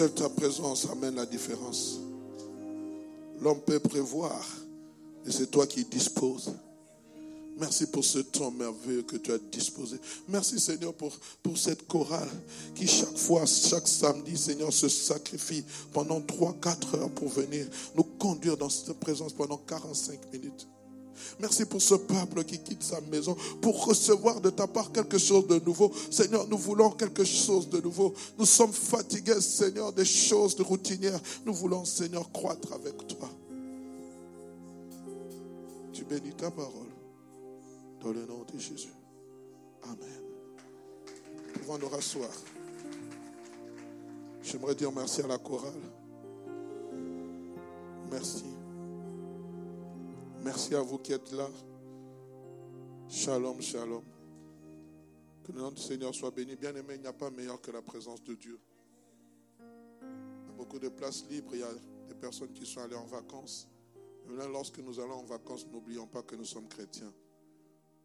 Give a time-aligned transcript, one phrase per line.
[0.00, 2.00] Seule ta présence amène la différence.
[3.38, 4.42] L'homme peut prévoir,
[5.26, 6.54] et c'est toi qui disposes.
[7.58, 9.98] Merci pour ce temps merveilleux que tu as disposé.
[10.26, 12.30] Merci Seigneur pour, pour cette chorale
[12.74, 18.56] qui chaque fois, chaque samedi, Seigneur, se sacrifie pendant 3-4 heures pour venir nous conduire
[18.56, 20.66] dans cette présence pendant 45 minutes.
[21.38, 25.46] Merci pour ce peuple qui quitte sa maison pour recevoir de ta part quelque chose
[25.46, 25.92] de nouveau.
[26.10, 28.14] Seigneur, nous voulons quelque chose de nouveau.
[28.38, 31.20] Nous sommes fatigués, Seigneur, des choses de routinières.
[31.44, 33.28] Nous voulons, Seigneur, croître avec toi.
[35.92, 36.88] Tu bénis ta parole.
[38.02, 38.94] Dans le nom de Jésus.
[39.82, 40.22] Amen.
[41.46, 42.30] Nous pouvons nous rasseoir.
[44.42, 45.72] J'aimerais dire merci à la chorale.
[48.10, 48.44] Merci.
[50.42, 51.48] Merci à vous qui êtes là.
[53.08, 54.02] Shalom, shalom.
[55.44, 56.56] Que le nom du Seigneur soit béni.
[56.56, 58.58] Bien aimé, il n'y a pas meilleur que la présence de Dieu.
[59.60, 61.50] Il y a beaucoup de places libres.
[61.54, 61.72] Il y a
[62.08, 63.68] des personnes qui sont allées en vacances.
[64.28, 67.12] Mais lorsque nous allons en vacances, n'oublions pas que nous sommes chrétiens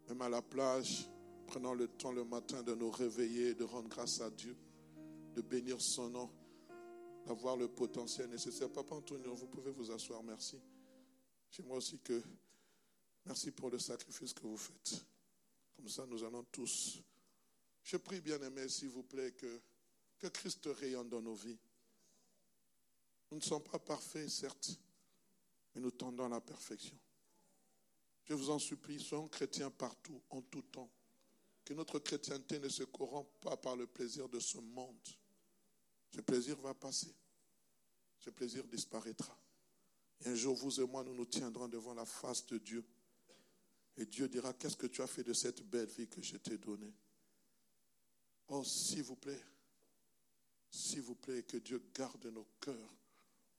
[0.08, 1.08] même à la plage,
[1.46, 4.56] prenons le temps le matin de nous réveiller, de rendre grâce à Dieu,
[5.34, 6.30] de bénir son nom,
[7.26, 8.70] d'avoir le potentiel nécessaire.
[8.70, 10.60] Papa Antonio, vous pouvez vous asseoir, merci.
[11.50, 12.22] J'aimerais aussi que,
[13.24, 15.04] merci pour le sacrifice que vous faites.
[15.76, 16.98] Comme ça, nous allons tous.
[17.82, 19.60] Je prie, bien aimé, s'il vous plaît, que,
[20.18, 21.58] que Christ rayonne dans nos vies.
[23.30, 24.78] Nous ne sommes pas parfaits, certes,
[25.74, 26.98] mais nous tendons à la perfection.
[28.24, 30.90] Je vous en supplie, soyons chrétiens partout, en tout temps.
[31.64, 35.08] Que notre chrétienté ne se corrompe pas par le plaisir de ce monde.
[36.14, 37.14] Ce plaisir va passer.
[38.18, 39.36] Ce plaisir disparaîtra.
[40.24, 42.84] Et un jour, vous et moi, nous nous tiendrons devant la face de Dieu.
[43.96, 46.58] Et Dieu dira, qu'est-ce que tu as fait de cette belle vie que je t'ai
[46.58, 46.94] donnée?
[48.48, 49.42] Oh, s'il vous plaît,
[50.70, 52.96] s'il vous plaît, que Dieu garde nos cœurs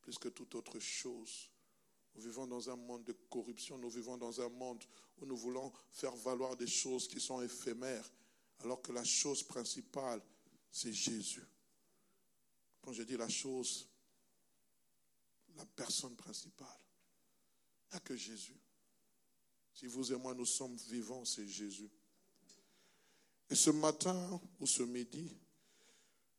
[0.02, 1.50] plus que toute autre chose
[2.18, 4.84] nous vivons dans un monde de corruption, nous vivons dans un monde
[5.22, 8.12] où nous voulons faire valoir des choses qui sont éphémères,
[8.64, 10.20] alors que la chose principale,
[10.72, 11.46] c'est Jésus.
[12.82, 13.88] Quand je dis la chose,
[15.58, 16.80] la personne principale,
[17.90, 18.60] il n'y a que Jésus.
[19.74, 21.90] Si vous et moi nous sommes vivants, c'est Jésus.
[23.50, 25.36] Et ce matin ou ce midi,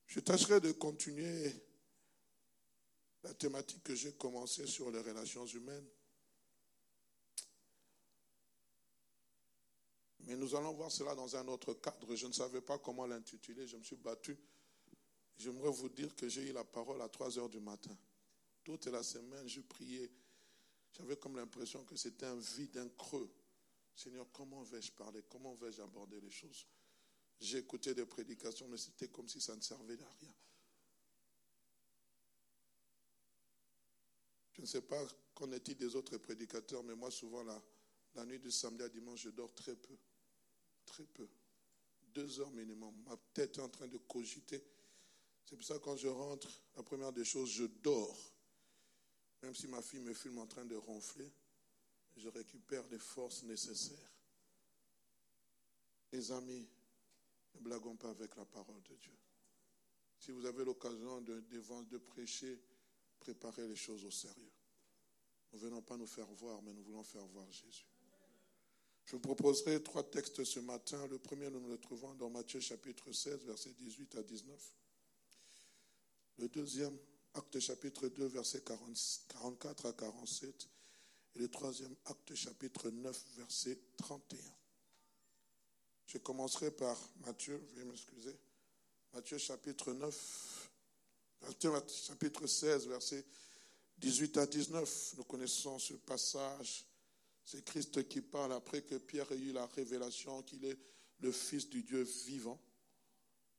[0.06, 1.54] je tâcherai de continuer
[3.22, 5.88] la thématique que j'ai commencée sur les relations humaines.
[10.20, 12.14] Mais nous allons voir cela dans un autre cadre.
[12.14, 13.66] Je ne savais pas comment l'intituler.
[13.66, 14.36] Je me suis battu.
[15.38, 17.96] J'aimerais vous dire que j'ai eu la parole à 3 heures du matin.
[18.68, 20.10] Toute la semaine, je priais.
[20.92, 23.32] J'avais comme l'impression que c'était un vide, un creux.
[23.96, 25.22] Seigneur, comment vais-je parler?
[25.26, 26.66] Comment vais-je aborder les choses?
[27.40, 30.34] J'ai écouté des prédications, mais c'était comme si ça ne servait à rien.
[34.52, 35.02] Je ne sais pas
[35.34, 37.58] qu'en est-il des autres prédicateurs, mais moi, souvent, la,
[38.16, 39.96] la nuit du samedi à dimanche, je dors très peu.
[40.84, 41.26] Très peu.
[42.02, 42.94] Deux heures minimum.
[43.06, 44.62] Ma tête est en train de cogiter.
[45.46, 48.34] C'est pour ça que quand je rentre, la première des choses, je dors.
[49.43, 51.31] Même si ma fille me filme en train de ronfler,
[52.16, 54.12] je récupère les forces nécessaires.
[56.12, 56.66] Les amis,
[57.54, 59.16] ne blaguons pas avec la parole de Dieu.
[60.19, 62.58] Si vous avez l'occasion de, de, de prêcher,
[63.20, 64.52] préparer les choses au sérieux.
[65.52, 67.87] Nous ne venons pas nous faire voir, mais nous voulons faire voir Jésus.
[69.05, 71.06] Je vous proposerai trois textes ce matin.
[71.06, 74.75] Le premier, nous le trouvons dans Matthieu chapitre 16, versets 18 à 19.
[76.38, 76.96] Le deuxième,
[77.34, 80.69] Acte chapitre 2, versets 44 à 47.
[81.36, 84.38] Et le troisième, Acte chapitre 9, verset 31.
[86.06, 86.96] Je commencerai par
[87.26, 88.36] Matthieu, veuillez m'excuser.
[89.12, 90.70] Matthieu chapitre 9,
[92.06, 93.25] chapitre 16, verset
[93.98, 95.14] 18 à 19.
[95.19, 96.84] Nous connaissons ce passage.
[97.44, 100.78] C'est Christ qui parle après que Pierre ait eu la révélation qu'il est
[101.20, 102.60] le Fils du Dieu vivant.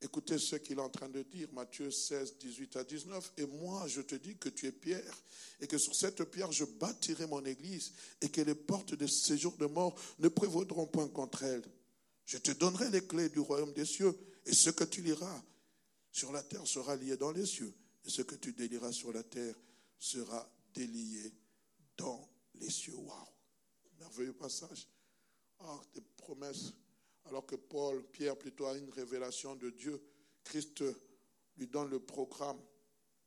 [0.01, 3.33] Écoutez ce qu'il est en train de dire, Matthieu 16, 18 à 19.
[3.37, 5.13] Et moi, je te dis que tu es Pierre,
[5.59, 7.91] et que sur cette pierre, je bâtirai mon église,
[8.21, 11.63] et que les portes de séjour de mort ne prévaudront point contre elle.
[12.25, 15.43] Je te donnerai les clés du royaume des cieux, et ce que tu liras
[16.11, 17.73] sur la terre sera lié dans les cieux,
[18.05, 19.55] et ce que tu délieras sur la terre
[19.97, 21.33] sera délié
[21.97, 22.95] dans les cieux.
[22.95, 23.27] Waouh!
[23.99, 24.87] Merveilleux passage.
[25.59, 26.71] Ah, des promesses.
[27.25, 30.01] Alors que Paul, Pierre plutôt a une révélation de Dieu,
[30.43, 30.83] Christ
[31.57, 32.59] lui donne le programme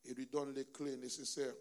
[0.05, 1.55] et lui donne les clés nécessaires.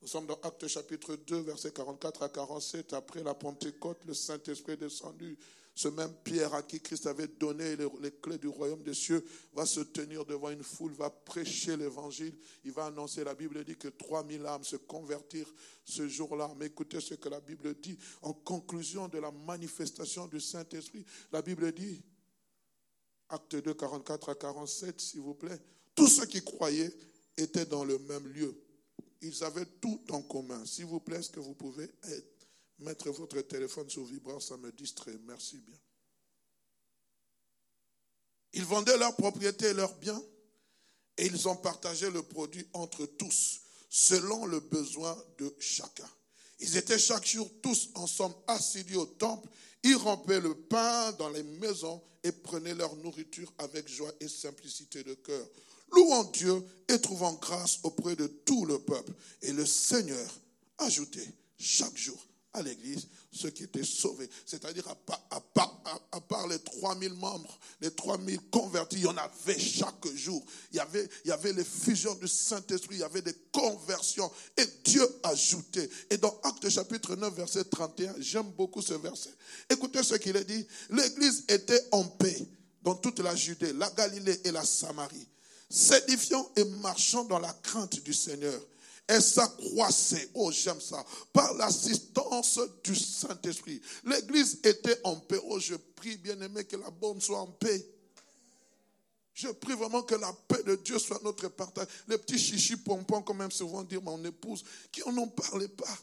[0.00, 2.92] Nous sommes dans Acte chapitre 2, versets 44 à 47.
[2.92, 5.38] Après la Pentecôte, le Saint-Esprit est descendu
[5.78, 9.64] ce même Pierre à qui Christ avait donné les, clés du royaume des cieux va
[9.64, 12.34] se tenir devant une foule, va prêcher l'évangile,
[12.64, 15.54] il va annoncer, la Bible dit que 3000 âmes se convertirent
[15.84, 16.52] ce jour-là.
[16.58, 21.04] Mais écoutez ce que la Bible dit en conclusion de la manifestation du Saint-Esprit.
[21.30, 22.02] La Bible dit,
[23.28, 25.60] acte 2, 44 à 47, s'il vous plaît,
[25.94, 26.92] tous ceux qui croyaient
[27.36, 28.60] étaient dans le même lieu.
[29.22, 30.66] Ils avaient tout en commun.
[30.66, 32.37] S'il vous plaît, est-ce que vous pouvez être
[32.80, 35.16] Mettre votre téléphone sur vibrant, ça me distrait.
[35.26, 35.78] Merci bien.
[38.52, 40.22] Ils vendaient leurs propriétés et leurs biens
[41.16, 43.60] et ils ont partagé le produit entre tous,
[43.90, 46.08] selon le besoin de chacun.
[46.60, 49.48] Ils étaient chaque jour tous ensemble assidus au temple.
[49.82, 55.02] Ils rompaient le pain dans les maisons et prenaient leur nourriture avec joie et simplicité
[55.02, 55.46] de cœur,
[55.92, 59.12] louant Dieu et trouvant grâce auprès de tout le peuple.
[59.42, 60.40] Et le Seigneur
[60.78, 64.28] ajoutait chaque jour à l'église ceux qui étaient sauvés.
[64.46, 65.80] C'est-à-dire, à part, à, part,
[66.12, 70.44] à, part, les 3000 membres, les 3000 convertis, il y en avait chaque jour.
[70.72, 74.30] Il y avait, les fusions du Saint-Esprit, il y avait des conversions.
[74.56, 75.88] Et Dieu ajoutait.
[76.10, 79.34] Et dans Acte chapitre 9, verset 31, j'aime beaucoup ce verset.
[79.68, 80.66] Écoutez ce qu'il a dit.
[80.90, 82.46] L'église était en paix
[82.82, 85.28] dans toute la Judée, la Galilée et la Samarie,
[85.68, 88.60] s'édifiant et marchant dans la crainte du Seigneur
[89.08, 90.30] et ça croissait.
[90.34, 91.04] Oh, j'aime ça.
[91.32, 93.80] Par l'assistance du Saint-Esprit.
[94.04, 95.40] L'église était en paix.
[95.44, 97.86] Oh, je prie, bien aimé, que la bonne soit en paix.
[99.32, 101.86] Je prie vraiment que la paix de Dieu soit notre partage.
[102.06, 104.62] Les petits chichis pompons, comme même souvent dire mon épouse,
[104.92, 105.98] qui en ont parlé pas.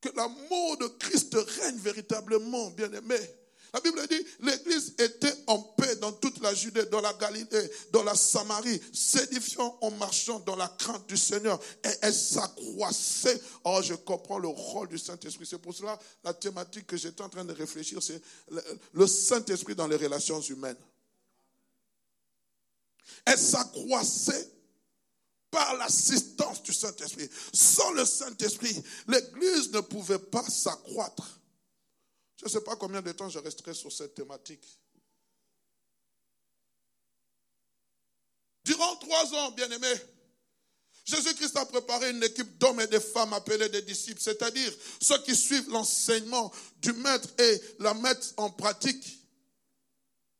[0.00, 3.18] Que l'amour de Christ règne véritablement, bien aimé.
[3.76, 8.02] La Bible dit, l'Église était en paix dans toute la Judée, dans la Galilée, dans
[8.04, 11.60] la Samarie, s'édifiant en marchant dans la crainte du Seigneur.
[11.84, 13.38] Et elle s'accroissait.
[13.64, 15.44] Oh, je comprends le rôle du Saint-Esprit.
[15.44, 18.22] C'est pour cela, la thématique que j'étais en train de réfléchir, c'est
[18.94, 20.78] le Saint-Esprit dans les relations humaines.
[23.26, 24.54] Elle s'accroissait
[25.50, 27.28] par l'assistance du Saint-Esprit.
[27.52, 31.40] Sans le Saint-Esprit, l'Église ne pouvait pas s'accroître.
[32.36, 34.78] Je ne sais pas combien de temps je resterai sur cette thématique.
[38.64, 39.94] Durant trois ans, bien-aimés,
[41.04, 45.36] Jésus-Christ a préparé une équipe d'hommes et de femmes appelés des disciples, c'est-à-dire ceux qui
[45.36, 49.20] suivent l'enseignement du maître et la mettent en pratique.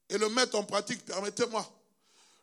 [0.09, 1.65] Et le mettre en pratique, permettez-moi.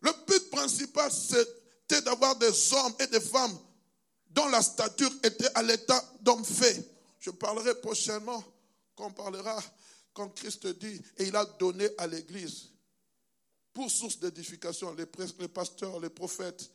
[0.02, 3.58] Le but principal, c'était d'avoir des hommes et des femmes
[4.30, 6.82] dont la stature était à l'état d'homme fait.
[7.20, 8.44] Je parlerai prochainement
[8.96, 9.62] qu'on parlera
[10.14, 12.70] quand Christ dit, et il a donné à l'Église
[13.74, 16.72] pour source d'édification, les, pasteurs, les prophètes,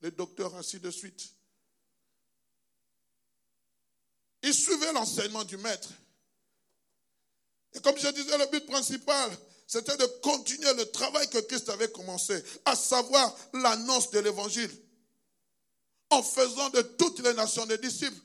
[0.00, 1.32] les docteurs, ainsi de suite.
[4.42, 5.90] Ils suivaient l'enseignement du Maître.
[7.74, 9.36] Et comme je disais, le but principal,
[9.66, 14.70] c'était de continuer le travail que Christ avait commencé, à savoir l'annonce de l'Évangile,
[16.10, 18.20] en faisant de toutes les nations des disciples.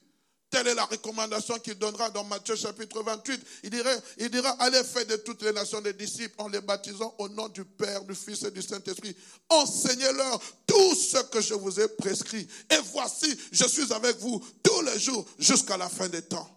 [0.51, 3.41] Telle est la recommandation qu'il donnera dans Matthieu chapitre 28.
[3.63, 7.15] Il dira, il dira, allez faire de toutes les nations des disciples en les baptisant
[7.19, 9.15] au nom du Père, du Fils et du Saint-Esprit.
[9.47, 12.45] Enseignez-leur tout ce que je vous ai prescrit.
[12.69, 16.49] Et voici, je suis avec vous tous les jours jusqu'à la fin des temps.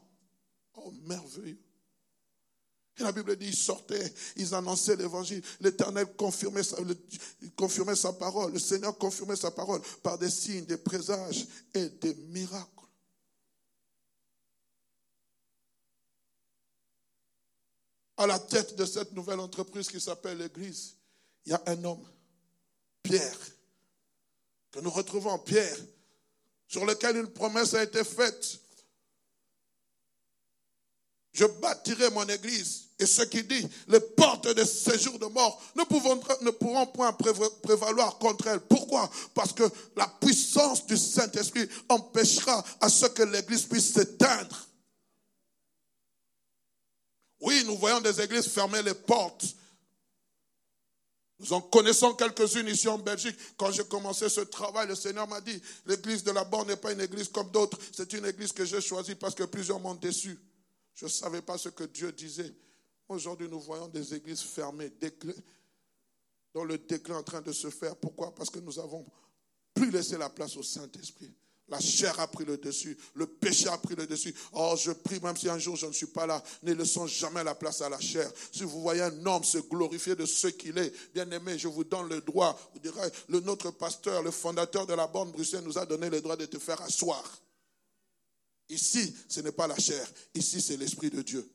[0.74, 1.60] Oh, merveilleux.
[2.98, 5.42] Et la Bible dit, ils sortaient, ils annonçaient l'évangile.
[5.60, 6.62] L'Éternel confirmait
[7.54, 8.52] confirmait sa parole.
[8.52, 12.73] Le Seigneur confirmait sa parole par des signes, des présages et des miracles.
[18.16, 20.96] À la tête de cette nouvelle entreprise qui s'appelle l'Église,
[21.46, 22.06] il y a un homme,
[23.02, 23.38] Pierre,
[24.70, 25.76] que nous retrouvons, Pierre,
[26.66, 28.58] sur lequel une promesse a été faite.
[31.32, 32.84] Je bâtirai mon Église.
[32.98, 35.82] Et ce qui dit, les portes de séjour de mort ne,
[36.44, 38.60] ne pourront point prévaloir contre elle.
[38.60, 39.10] Pourquoi?
[39.34, 39.64] Parce que
[39.96, 44.68] la puissance du Saint-Esprit empêchera à ce que l'Église puisse s'éteindre.
[47.44, 49.44] Oui, nous voyons des églises fermer les portes.
[51.38, 53.36] Nous en connaissons quelques-unes ici en Belgique.
[53.58, 56.92] Quand j'ai commencé ce travail, le Seigneur m'a dit, l'église de la Borne n'est pas
[56.92, 57.78] une église comme d'autres.
[57.92, 60.38] C'est une église que j'ai choisie parce que plusieurs m'ont déçu.
[60.94, 62.54] Je ne savais pas ce que Dieu disait.
[63.08, 64.90] Aujourd'hui, nous voyons des églises fermées,
[66.54, 67.94] dont le déclin est en train de se faire.
[67.96, 68.34] Pourquoi?
[68.34, 69.04] Parce que nous avons
[69.74, 71.34] plus laissé la place au Saint-Esprit.
[71.68, 74.34] La chair a pris le dessus, le péché a pris le dessus.
[74.52, 77.42] Oh, je prie, même si un jour je ne suis pas là, ne laissons jamais
[77.42, 78.30] la place à la chair.
[78.52, 81.84] Si vous voyez un homme se glorifier de ce qu'il est, bien aimé, je vous
[81.84, 82.58] donne le droit.
[82.74, 86.20] Vous direz, le notre pasteur, le fondateur de la bande Bruxelles nous a donné le
[86.20, 87.24] droit de te faire asseoir.
[88.68, 90.06] Ici, ce n'est pas la chair.
[90.34, 91.50] Ici, c'est l'Esprit de Dieu.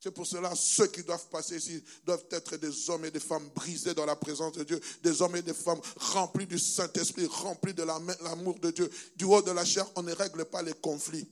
[0.00, 3.48] C'est pour cela, ceux qui doivent passer ici doivent être des hommes et des femmes
[3.48, 7.74] brisés dans la présence de Dieu, des hommes et des femmes remplis du Saint-Esprit, remplis
[7.74, 8.88] de l'amour de Dieu.
[9.16, 11.28] Du haut de la chair, on ne règle pas les conflits.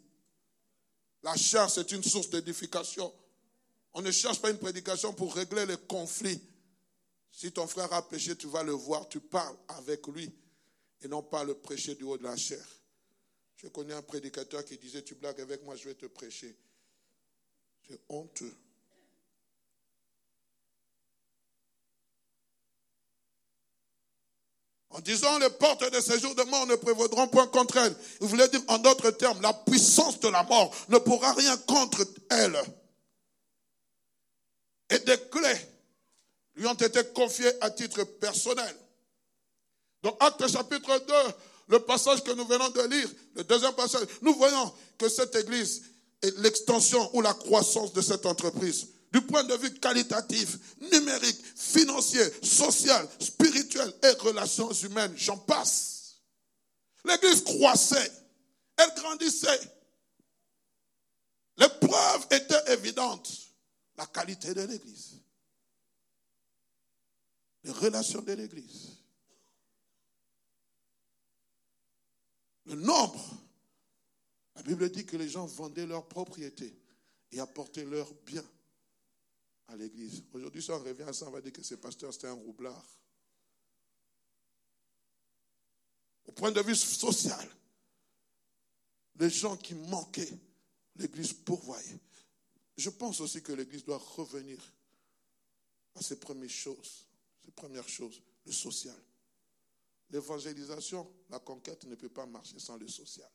[1.22, 3.12] La chair, c'est une source d'édification.
[3.94, 6.40] On ne cherche pas une prédication pour régler les conflits.
[7.30, 10.32] Si ton frère a péché, tu vas le voir, tu parles avec lui
[11.02, 12.64] et non pas le prêcher du haut de la chair.
[13.56, 16.56] Je connais un prédicateur qui disait, tu blagues avec moi, je vais te prêcher.
[17.88, 18.54] C'est honteux.
[24.90, 27.94] En disant les portes de séjour de mort ne prévaudront point contre elle.
[28.22, 32.02] Il voulait dire en d'autres termes, la puissance de la mort ne pourra rien contre
[32.30, 32.58] elle.
[34.88, 35.68] Et des clés
[36.54, 38.74] lui ont été confiées à titre personnel.
[40.02, 41.14] Dans Acte chapitre 2,
[41.68, 45.82] le passage que nous venons de lire, le deuxième passage, nous voyons que cette église
[46.38, 48.88] l'extension ou la croissance de cette entreprise.
[49.12, 50.58] Du point de vue qualitatif,
[50.92, 56.16] numérique, financier, social, spirituel et relations humaines, j'en passe.
[57.04, 58.10] L'église croissait,
[58.76, 59.60] elle grandissait.
[61.58, 63.32] Les preuves étaient évidentes.
[63.96, 65.14] La qualité de l'église,
[67.64, 68.98] les relations de l'église,
[72.66, 73.45] le nombre
[74.56, 76.74] la Bible dit que les gens vendaient leurs propriétés
[77.30, 78.44] et apportaient leurs biens
[79.68, 80.22] à l'église.
[80.32, 82.84] Aujourd'hui, si on revient à ça, on va dire que ce pasteur, c'était un roublard.
[86.24, 87.48] Au point de vue social,
[89.18, 90.38] les gens qui manquaient,
[90.96, 92.00] l'église pourvoyait.
[92.78, 94.58] Je pense aussi que l'église doit revenir
[95.94, 97.06] à ses premières choses,
[97.44, 98.96] ses premières choses, le social.
[100.10, 103.30] L'évangélisation, la conquête ne peut pas marcher sans le social.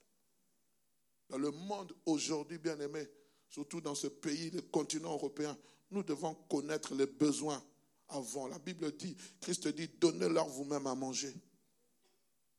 [1.32, 3.08] Dans le monde aujourd'hui, bien aimé,
[3.48, 5.58] surtout dans ce pays, le continent européen,
[5.90, 7.64] nous devons connaître les besoins
[8.10, 8.48] avant.
[8.48, 11.34] La Bible dit, Christ dit, donnez-leur vous-même à manger.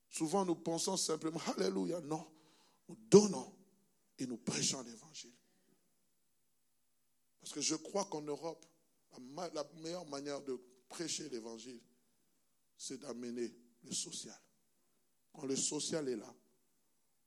[0.08, 2.26] Souvent, nous pensons simplement, Alléluia, non.
[2.88, 3.54] Nous donnons
[4.18, 5.34] et nous prêchons l'évangile.
[7.42, 8.64] Parce que je crois qu'en Europe,
[9.52, 11.82] la meilleure manière de prêcher l'évangile,
[12.78, 14.40] c'est d'amener le social.
[15.34, 16.34] Quand le social est là,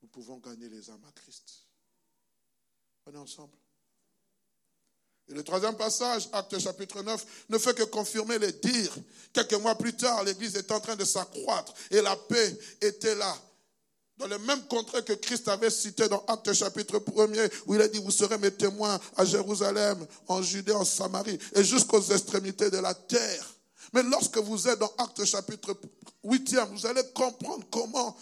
[0.05, 1.63] nous pouvons gagner les âmes à Christ.
[3.07, 3.57] On est ensemble.
[5.27, 8.95] Et le troisième passage, Acte chapitre 9, ne fait que confirmer les dires.
[9.33, 13.35] Quelques mois plus tard, l'Église est en train de s'accroître et la paix était là.
[14.17, 17.87] Dans le même contrat que Christ avait cité dans Acte chapitre 1 où il a
[17.87, 22.77] dit, vous serez mes témoins à Jérusalem, en Judée, en Samarie et jusqu'aux extrémités de
[22.77, 23.55] la terre.
[23.91, 25.75] Mais lorsque vous êtes dans Acte chapitre
[26.23, 28.15] 8, vous allez comprendre comment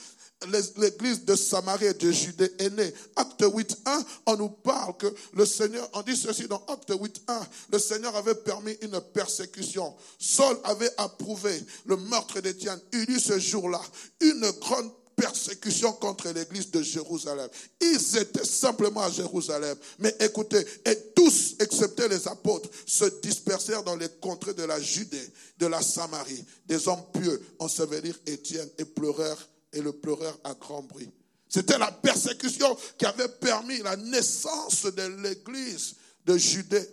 [0.77, 2.93] l'église de Samarie et de Judée est née.
[3.15, 7.79] Acte 8.1, on nous parle que le Seigneur, on dit ceci dans Acte 8.1, le
[7.79, 9.93] Seigneur avait permis une persécution.
[10.19, 12.79] Saul avait approuvé le meurtre d'Étienne.
[12.93, 13.81] Il y eut ce jour-là
[14.21, 17.47] une grande persécution contre l'église de Jérusalem.
[17.79, 19.77] Ils étaient simplement à Jérusalem.
[19.99, 25.29] Mais écoutez, et tous, excepté les apôtres, se dispersèrent dans les contrées de la Judée,
[25.57, 26.43] de la Samarie.
[26.65, 31.11] Des hommes pieux ensevelirent Étienne et pleurèrent et le pleureur à grand bruit.
[31.49, 36.87] C'était la persécution qui avait permis la naissance de l'église de Judée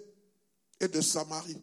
[0.80, 1.62] et de Samarie.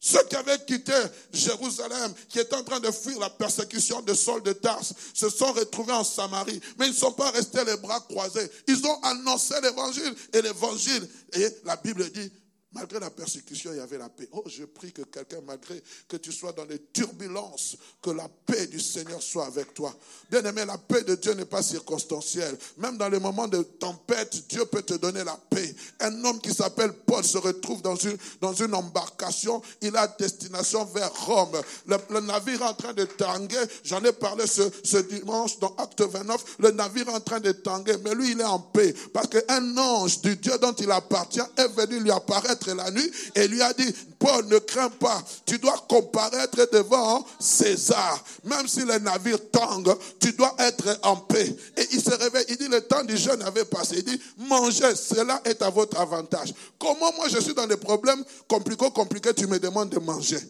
[0.00, 0.92] Ceux qui avaient quitté
[1.32, 5.52] Jérusalem, qui étaient en train de fuir la persécution de Saul de Tarse, se sont
[5.52, 6.60] retrouvés en Samarie.
[6.78, 8.48] Mais ils ne sont pas restés les bras croisés.
[8.68, 10.14] Ils ont annoncé l'évangile.
[10.32, 12.30] Et l'évangile, et la Bible dit,
[12.72, 14.28] Malgré la persécution, il y avait la paix.
[14.32, 18.66] Oh, je prie que quelqu'un, malgré que tu sois dans les turbulences, que la paix
[18.66, 19.94] du Seigneur soit avec toi.
[20.30, 22.58] Bien aimé, la paix de Dieu n'est pas circonstancielle.
[22.76, 25.74] Même dans les moments de tempête, Dieu peut te donner la paix.
[26.00, 29.62] Un homme qui s'appelle Paul se retrouve dans une, embarcation.
[29.80, 31.58] Il a destination vers Rome.
[31.86, 33.64] Le, navire est en train de tanguer.
[33.82, 36.56] J'en ai parlé ce, ce dimanche dans Acte 29.
[36.58, 37.96] Le navire est en train de tanguer.
[38.04, 38.94] Mais lui, il est en paix.
[39.14, 43.48] Parce qu'un ange du Dieu dont il appartient est venu lui apparaître la nuit et
[43.48, 48.24] lui a dit, Paul, ne crains pas, tu dois comparaître devant César.
[48.44, 51.56] Même si le navire tangue, tu dois être en paix.
[51.76, 53.96] Et il se réveille, il dit, le temps du jeûne avait passé.
[53.98, 56.52] Il dit, mangez, cela est à votre avantage.
[56.78, 60.40] Comment moi je suis dans des problèmes compliqués, compliqués, tu me demandes de manger?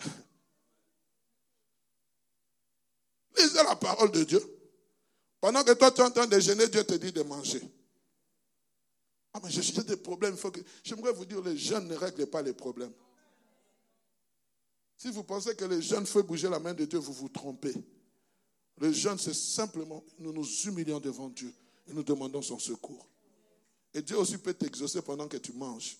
[3.38, 4.42] Lisez la parole de Dieu.
[5.40, 7.60] Pendant que toi tu es en train de jeûner, Dieu te dit de manger.
[9.34, 10.36] Ah, mais j'ai des problèmes.
[10.36, 10.60] Que...
[10.84, 12.92] J'aimerais vous dire, les jeunes ne règlent pas les problèmes.
[14.96, 17.74] Si vous pensez que les jeunes font bouger la main de Dieu, vous vous trompez.
[18.78, 21.52] Les jeunes, c'est simplement, nous nous humilions devant Dieu
[21.88, 23.08] et nous demandons son secours.
[23.94, 25.98] Et Dieu aussi peut t'exaucer pendant que tu manges.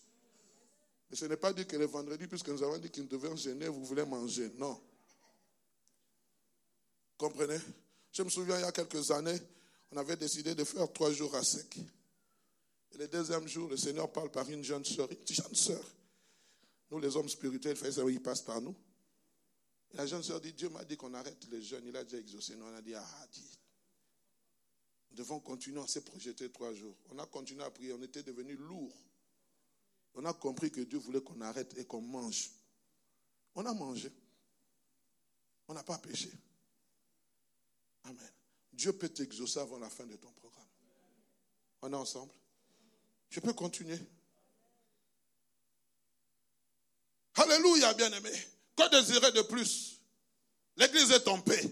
[1.10, 3.68] Et ce n'est pas dit que le vendredi, puisque nous avons dit qu'il devait gêner,
[3.68, 4.50] vous voulez manger.
[4.56, 4.80] Non.
[7.18, 7.58] Comprenez?
[8.12, 9.38] Je me souviens, il y a quelques années,
[9.90, 11.78] on avait décidé de faire trois jours à sec.
[12.92, 15.11] Et le deuxième jour, le Seigneur parle par une jeune sœur.
[15.11, 15.84] Une jeune sœur.
[16.90, 17.76] Nous, les hommes spirituels,
[18.08, 18.76] il passe par nous.
[19.92, 21.87] Et la jeune sœur dit, Dieu m'a dit qu'on arrête les jeunes.
[21.87, 22.54] Il a déjà exaucé.
[22.54, 23.58] Nous, on a dit, ah, dit.
[25.11, 26.96] Nous devons continuer à se projeter trois jours.
[27.11, 27.94] On a continué à prier.
[27.94, 28.96] On était devenus lourds.
[30.14, 32.50] On a compris que Dieu voulait qu'on arrête et qu'on mange.
[33.54, 34.11] On a mangé.
[35.68, 36.30] On n'a pas péché.
[38.04, 38.32] Amen.
[38.72, 40.66] Dieu peut t'exaucer avant la fin de ton programme.
[41.82, 42.32] On est ensemble
[43.32, 43.98] Je peux continuer
[47.34, 48.30] Alléluia, bien-aimé.
[48.76, 49.98] Que désirer de plus?
[50.76, 51.64] L'église est en paix.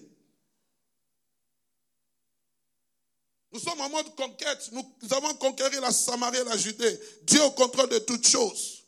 [3.52, 4.70] Nous sommes en mode conquête.
[4.72, 6.98] Nous, avons conquéri la Samarie et la Judée.
[7.24, 8.84] Dieu au contrôle de toutes choses.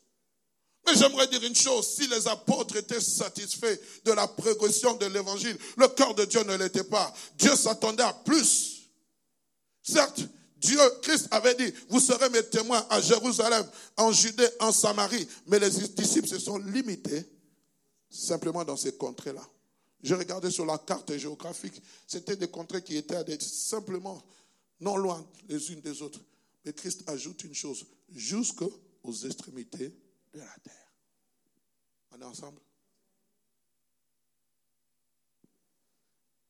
[0.87, 5.57] Mais j'aimerais dire une chose, si les apôtres étaient satisfaits de la progression de l'évangile,
[5.77, 7.13] le cœur de Dieu ne l'était pas.
[7.35, 8.89] Dieu s'attendait à plus.
[9.83, 10.21] Certes,
[10.63, 15.27] Dieu, Christ avait dit, vous serez mes témoins à Jérusalem, en Judée, en Samarie.
[15.47, 17.25] Mais les disciples se sont limités
[18.09, 19.45] simplement dans ces contrées-là.
[20.01, 24.23] Je regardais sur la carte géographique, c'était des contrées qui étaient simplement
[24.79, 26.21] non loin les unes des autres.
[26.63, 28.71] Mais Christ ajoute une chose, jusqu'aux
[29.25, 29.93] extrémités
[30.33, 30.93] de la terre.
[32.11, 32.59] On est ensemble?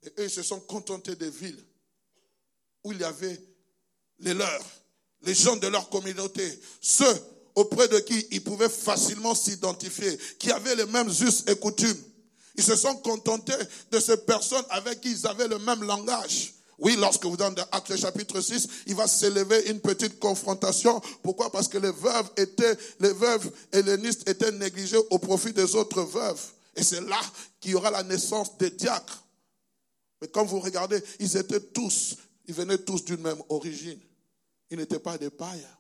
[0.04, 1.66] Et eux, ils se sont contentés des villes
[2.84, 3.40] où il y avait
[4.20, 4.66] les leurs,
[5.24, 6.44] les gens de leur communauté,
[6.82, 7.16] ceux
[7.56, 12.02] auprès de qui ils pouvaient facilement s'identifier, qui avaient les mêmes us et coutumes.
[12.56, 13.54] Ils se sont contentés
[13.92, 16.54] de ces personnes avec qui ils avaient le même langage.
[16.80, 21.00] Oui, lorsque vous dans Actes chapitre 6, il va s'élever une petite confrontation.
[21.22, 21.52] Pourquoi?
[21.52, 26.42] Parce que les veuves étaient, les veuves hellénistes étaient négligées au profit des autres veuves.
[26.76, 27.22] Et c'est là
[27.60, 29.24] qu'il y aura la naissance des diacres.
[30.22, 34.02] Mais quand vous regardez, ils étaient tous, ils venaient tous d'une même origine.
[34.70, 35.78] Ils n'étaient pas des païens.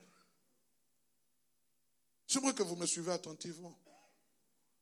[2.27, 3.77] J'aimerais que vous me suivez attentivement.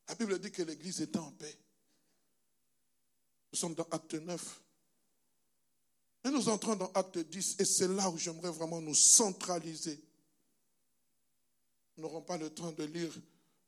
[0.08, 1.58] La Bible dit que l'Église était en paix.
[3.52, 4.62] Nous sommes dans Acte 9.
[6.24, 10.02] Et nous entrons dans Acte 10 et c'est là où j'aimerais vraiment nous centraliser.
[11.96, 13.12] Nous n'aurons pas le temps de lire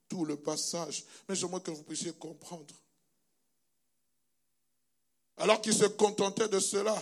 [0.08, 2.74] tout le passage, mais j'aimerais que vous puissiez comprendre.
[5.36, 6.94] Alors qu'ils se contentaient de cela,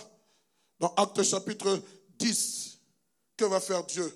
[0.83, 1.81] dans Acte chapitre
[2.19, 2.77] 10,
[3.37, 4.13] que va faire Dieu?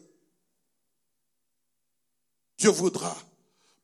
[2.57, 3.15] Dieu voudra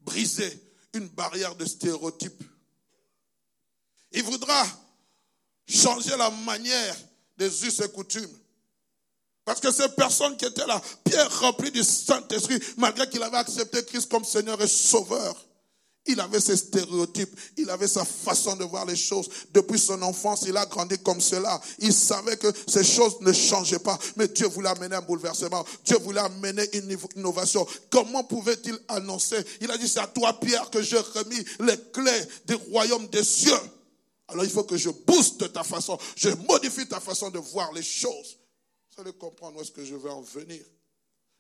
[0.02, 2.44] briser une barrière de stéréotypes.
[4.12, 4.66] Il voudra
[5.66, 6.98] changer la manière
[7.38, 8.38] des us et coutumes.
[9.46, 13.86] Parce que ces personnes qui étaient là, Pierre rempli du Saint-Esprit, malgré qu'il avait accepté
[13.86, 15.42] Christ comme Seigneur et Sauveur,
[16.06, 19.30] il avait ses stéréotypes, il avait sa façon de voir les choses.
[19.54, 21.62] Depuis son enfance, il a grandi comme cela.
[21.80, 25.66] Il savait que ces choses ne changeaient pas, mais Dieu voulait amener un bouleversement.
[25.86, 27.66] Dieu voulait amener une innovation.
[27.90, 29.44] Comment pouvait-il annoncer?
[29.62, 33.24] Il a dit, c'est à toi, Pierre, que j'ai remis les clés du royaume des
[33.24, 33.54] cieux.
[34.28, 37.84] Alors il faut que je booste ta façon, je modifie ta façon de voir les
[37.84, 38.40] choses.
[38.96, 40.64] Vous allez comprendre où est-ce que je vais en venir.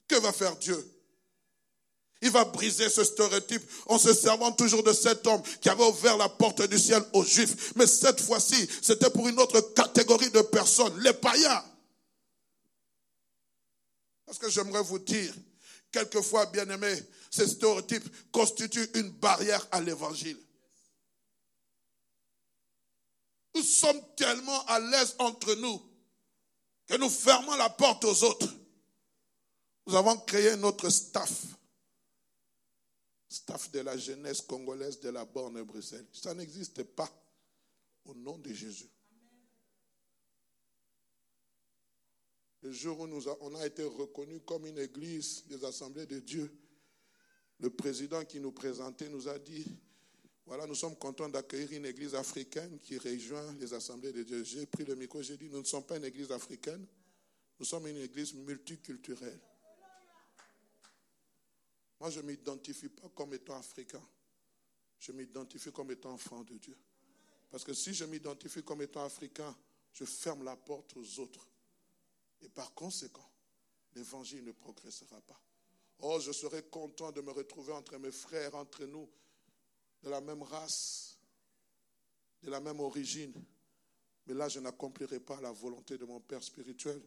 [0.07, 1.02] Que va faire Dieu?
[2.23, 6.15] Il va briser ce stéréotype en se servant toujours de cet homme qui avait ouvert
[6.15, 7.73] la porte du ciel aux Juifs.
[7.75, 11.63] Mais cette fois-ci, c'était pour une autre catégorie de personnes, les païens.
[14.25, 15.33] Parce que j'aimerais vous dire,
[15.91, 16.97] quelquefois, bien aimés,
[17.29, 20.39] ces stéréotypes constituent une barrière à l'évangile.
[23.53, 25.81] Nous sommes tellement à l'aise entre nous
[26.87, 28.47] que nous fermons la porte aux autres.
[29.87, 31.29] Nous avons créé notre staff
[33.33, 36.05] staff de la jeunesse congolaise de la borne Bruxelles.
[36.13, 37.09] Ça n'existe pas
[38.05, 38.89] au nom de Jésus.
[42.61, 46.49] Le jour où nous on a été reconnu comme une église des assemblées de Dieu,
[47.59, 49.65] le président qui nous présentait nous a dit,
[50.45, 54.43] voilà, nous sommes contents d'accueillir une église africaine qui rejoint les assemblées de Dieu.
[54.43, 56.85] J'ai pris le micro, j'ai dit, nous ne sommes pas une église africaine,
[57.59, 59.39] nous sommes une église multiculturelle.
[62.03, 64.05] Moi, je ne m'identifie pas comme étant africain.
[64.99, 66.77] Je m'identifie comme étant enfant de Dieu.
[67.49, 69.55] Parce que si je m'identifie comme étant africain,
[69.93, 71.47] je ferme la porte aux autres.
[72.41, 73.31] Et par conséquent,
[73.95, 75.39] l'évangile ne progressera pas.
[75.99, 79.09] Oh, je serais content de me retrouver entre mes frères, entre nous,
[80.01, 81.17] de la même race,
[82.41, 83.33] de la même origine.
[84.27, 87.01] Mais là, je n'accomplirai pas la volonté de mon Père spirituel.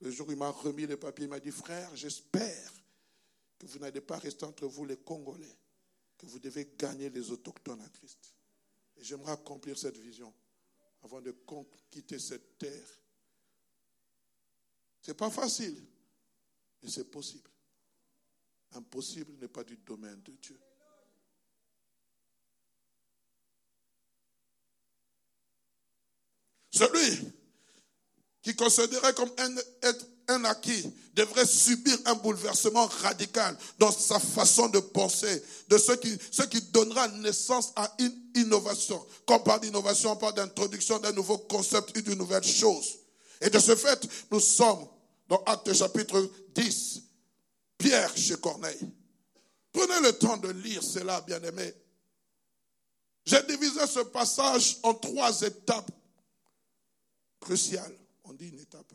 [0.00, 2.81] Le jour où il m'a remis les papiers, il m'a dit, frère, j'espère
[3.62, 5.56] que vous n'allez pas rester entre vous les Congolais,
[6.18, 8.34] que vous devez gagner les autochtones à Christ.
[8.96, 10.34] Et j'aimerais accomplir cette vision
[11.00, 11.32] avant de
[11.88, 12.88] quitter cette terre.
[15.00, 15.80] Ce n'est pas facile,
[16.82, 17.48] mais c'est possible.
[18.72, 20.58] Impossible n'est pas du domaine de Dieu.
[26.68, 27.32] Celui
[28.42, 34.68] qui considérait comme un être un acquis devrait subir un bouleversement radical dans sa façon
[34.68, 39.04] de penser, de ce qui, ce qui donnera naissance à une innovation.
[39.26, 42.98] Quand on parle d'innovation, on parle d'introduction d'un nouveau concept ou d'une nouvelle chose.
[43.40, 44.86] Et de ce fait, nous sommes
[45.28, 47.02] dans Acte chapitre 10,
[47.78, 48.90] Pierre chez Corneille.
[49.72, 51.74] Prenez le temps de lire cela, bien-aimés.
[53.24, 55.90] J'ai divisé ce passage en trois étapes
[57.40, 57.96] cruciales.
[58.24, 58.92] On dit une étape.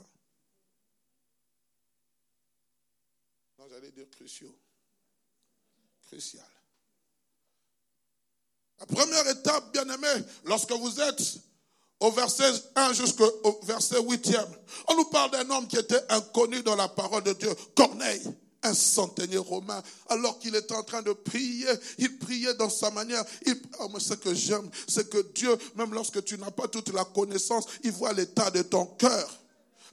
[3.57, 4.55] Non, j'allais dire cruciaux.
[6.07, 6.45] Crucial.
[8.79, 11.39] La première étape, bien-aimé, lorsque vous êtes
[11.99, 14.47] au verset 1 jusqu'au verset 8e,
[14.87, 18.21] on nous parle d'un homme qui était inconnu dans la parole de Dieu, Corneille
[18.63, 21.67] un centenier romain, alors qu'il était en train de prier,
[21.97, 23.23] il priait dans sa manière.
[23.79, 27.65] Oh, ce que j'aime, c'est que Dieu, même lorsque tu n'as pas toute la connaissance,
[27.83, 29.39] il voit l'état de ton cœur.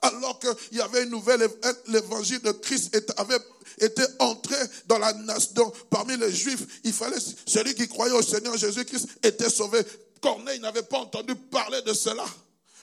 [0.04, 1.48] Alors qu'il y avait une nouvelle,
[1.88, 3.38] l'évangile de Christ avait
[3.80, 8.56] été entré dans la nation, parmi les Juifs, il fallait, celui qui croyait au Seigneur
[8.56, 9.80] Jésus-Christ était sauvé.
[10.20, 12.24] Corneille n'avait pas entendu parler de cela.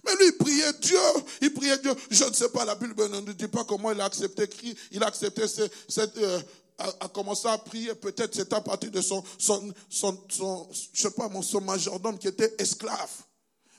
[0.04, 0.98] Mais lui, il priait Dieu.
[1.42, 1.94] Il priait Dieu.
[2.10, 4.50] Je ne sais pas, la Bible ne dit pas comment il a accepté,
[4.92, 6.40] il a accepté euh,
[6.80, 7.94] a, commencé à prier.
[7.94, 13.12] Peut-être c'est à partir de son, son, son, sais pas, son majordome qui était esclave.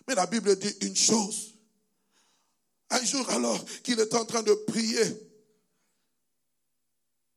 [0.06, 1.51] Mais la Bible dit une chose.
[2.92, 5.02] Un jour alors qu'il est en train de prier,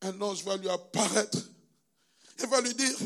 [0.01, 1.37] un ange va lui apparaître
[2.43, 2.97] et va lui dire,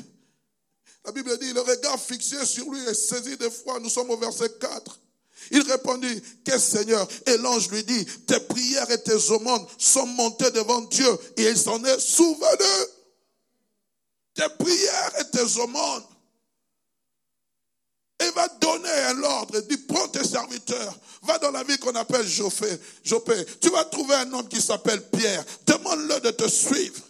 [1.06, 3.80] la Bible dit, le regard fixé sur lui est saisi de foi.
[3.80, 5.00] Nous sommes au verset 4.
[5.52, 7.08] Il répondit, qu'est-ce Seigneur?
[7.28, 11.08] Et l'ange lui dit, tes prières et tes aumônes sont montées devant Dieu
[11.38, 12.88] et il s'en est souvenu.
[14.34, 16.04] Tes prières et tes aumônes.
[18.20, 19.60] Et va donner un ordre.
[19.62, 21.00] Dit, prends tes serviteurs.
[21.22, 22.68] Va dans la ville qu'on appelle Jopé.
[23.04, 23.46] Jopé.
[23.62, 25.44] Tu vas trouver un homme qui s'appelle Pierre.
[25.66, 27.02] Demande-le de te suivre.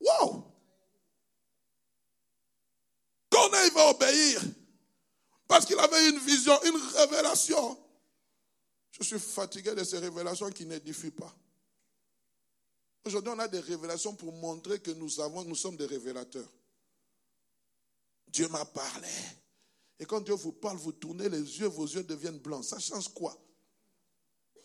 [0.00, 0.44] Wow!
[3.30, 4.40] Corneille va obéir.
[5.48, 7.78] Parce qu'il avait une vision, une révélation.
[8.92, 11.34] Je suis fatigué de ces révélations qui n'édifient pas.
[13.04, 16.48] Aujourd'hui, on a des révélations pour montrer que nous avons, nous sommes des révélateurs.
[18.34, 19.08] Dieu m'a parlé.
[20.00, 22.64] Et quand Dieu vous parle, vous tournez les yeux, vos yeux deviennent blancs.
[22.64, 23.40] Ça change quoi?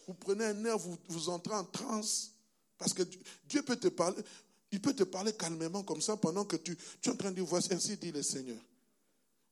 [0.08, 2.32] Vous prenez un air, vous, vous entrez en transe.
[2.80, 3.04] Parce que
[3.46, 4.24] Dieu peut te parler,
[4.72, 7.36] il peut te parler calmement comme ça pendant que tu, tu es en train de
[7.36, 8.60] dire, voici, ainsi dit le Seigneur.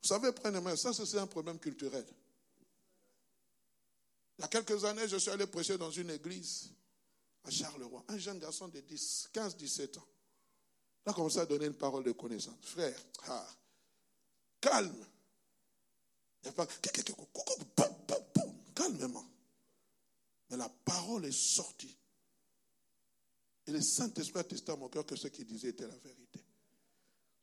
[0.02, 2.06] Vous savez, prenez-moi, ça c'est un problème culturel.
[4.40, 6.72] Il y a quelques années, je suis allé prêcher dans une église
[7.44, 8.04] à Charleroi.
[8.08, 10.08] Un jeune garçon de 10, 15, 17 ans.
[11.06, 12.58] Il a commencé à donner une parole de connaissance.
[12.62, 13.48] Frère, ah,
[14.62, 15.06] calme.
[18.76, 19.30] calmement.
[20.50, 21.98] Mais la parole est sortie.
[23.66, 26.40] Et le Saint-Esprit a testé à mon cœur que ce qu'il disait était la vérité.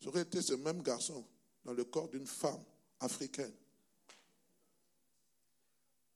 [0.00, 1.26] J'aurais été ce même garçon
[1.64, 2.62] dans le corps d'une femme
[3.00, 3.54] africaine.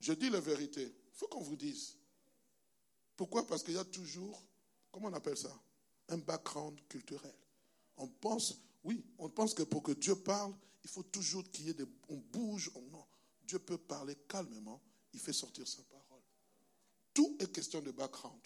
[0.01, 0.83] Je dis la vérité.
[0.83, 1.97] Il faut qu'on vous dise.
[3.17, 3.47] Pourquoi?
[3.47, 4.43] Parce qu'il y a toujours,
[4.93, 5.53] comment on appelle ça?
[6.09, 7.35] Un background culturel.
[7.97, 10.55] On pense, oui, on pense que pour que Dieu parle,
[10.89, 11.85] il faut toujours qu'il y ait des.
[12.09, 13.05] On bouge, non.
[13.43, 16.23] Dieu peut parler calmement, il fait sortir sa parole.
[17.15, 18.41] Tout est question de background.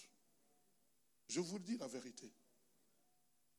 [1.28, 2.30] Je vous dis la vérité.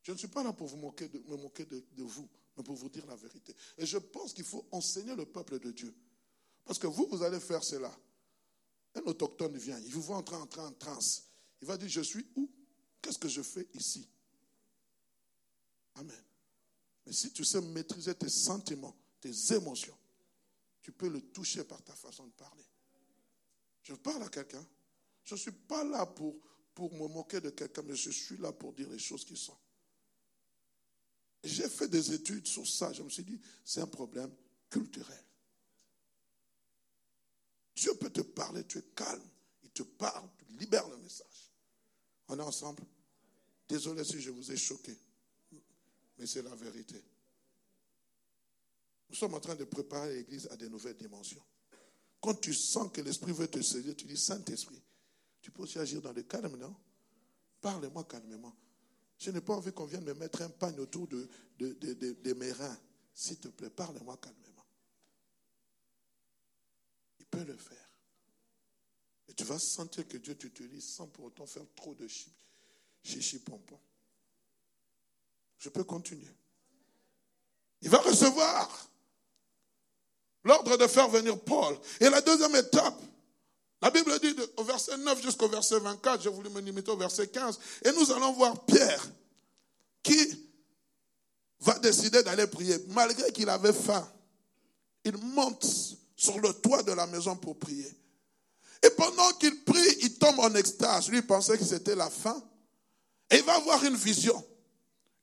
[0.04, 2.76] Je ne suis pas là pour vous moquer de, me moquer de vous mais pour
[2.76, 3.56] vous dire la vérité.
[3.78, 5.96] Et je pense qu'il faut enseigner le peuple de Dieu.
[6.66, 7.92] Parce que vous, vous allez faire cela.
[8.96, 11.24] Un autochtone vient, il vous voit entrer, entrer en transe.
[11.62, 12.50] Il va dire, je suis où?
[13.02, 14.08] Qu'est-ce que je fais ici?
[15.96, 16.24] Amen.
[17.06, 19.98] Mais si tu sais maîtriser tes sentiments, tes émotions,
[20.82, 22.66] tu peux le toucher par ta façon de parler.
[23.84, 24.66] Je parle à quelqu'un.
[25.24, 26.36] Je ne suis pas là pour,
[26.74, 29.58] pour me moquer de quelqu'un, mais je suis là pour dire les choses qui sont.
[31.44, 32.94] J'ai fait des études sur ça.
[32.94, 34.34] Je me suis dit, c'est un problème
[34.70, 35.24] culturel.
[37.76, 39.28] Dieu peut te parler, tu es calme.
[39.64, 41.52] Il te parle, tu libères le message.
[42.28, 42.84] On est ensemble?
[43.68, 44.98] Désolé si je vous ai choqué,
[46.18, 47.02] mais c'est la vérité.
[49.10, 51.44] Nous sommes en train de préparer l'Église à des nouvelles dimensions.
[52.20, 54.82] Quand tu sens que l'Esprit veut te saisir, tu dis, Saint-Esprit,
[55.42, 56.74] Tu peux aussi agir dans le calme, non?
[57.60, 58.56] Parle-moi calmement.
[59.20, 61.28] Je n'ai pas envie qu'on vienne me mettre un pagne autour de,
[61.60, 62.80] de, mes reins.
[63.14, 64.66] S'il te plaît, parle-moi calmement.
[67.20, 67.90] Il peut le faire.
[69.28, 72.08] Et tu vas sentir que Dieu t'utilise sans pour autant faire trop de
[73.04, 73.80] chichi pompon.
[75.64, 76.28] Je peux continuer.
[77.82, 78.90] Il va recevoir
[80.44, 81.78] l'ordre de faire venir Paul.
[82.02, 83.02] Et la deuxième étape,
[83.82, 87.28] la Bible dit au verset 9 jusqu'au verset 24, j'ai voulu me limiter au verset
[87.28, 89.10] 15, et nous allons voir Pierre
[90.02, 90.50] qui
[91.62, 92.76] va décider d'aller prier.
[92.90, 94.06] Malgré qu'il avait faim,
[95.06, 95.66] il monte
[96.18, 97.90] sur le toit de la maison pour prier.
[98.86, 101.10] Et pendant qu'il prie, il tombe en extase.
[101.10, 102.44] Lui pensait que c'était la fin.
[103.30, 104.46] Et il va avoir une vision.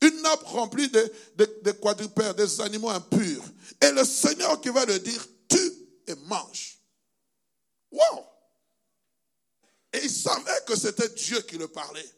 [0.03, 3.45] Une nappe remplie de, de, quadrupères, des animaux impurs.
[3.83, 5.73] Et le Seigneur qui va le dire, tue
[6.07, 6.79] et mange.
[7.91, 8.25] Wow!
[9.93, 12.09] Et il savait que c'était Dieu qui le parlait.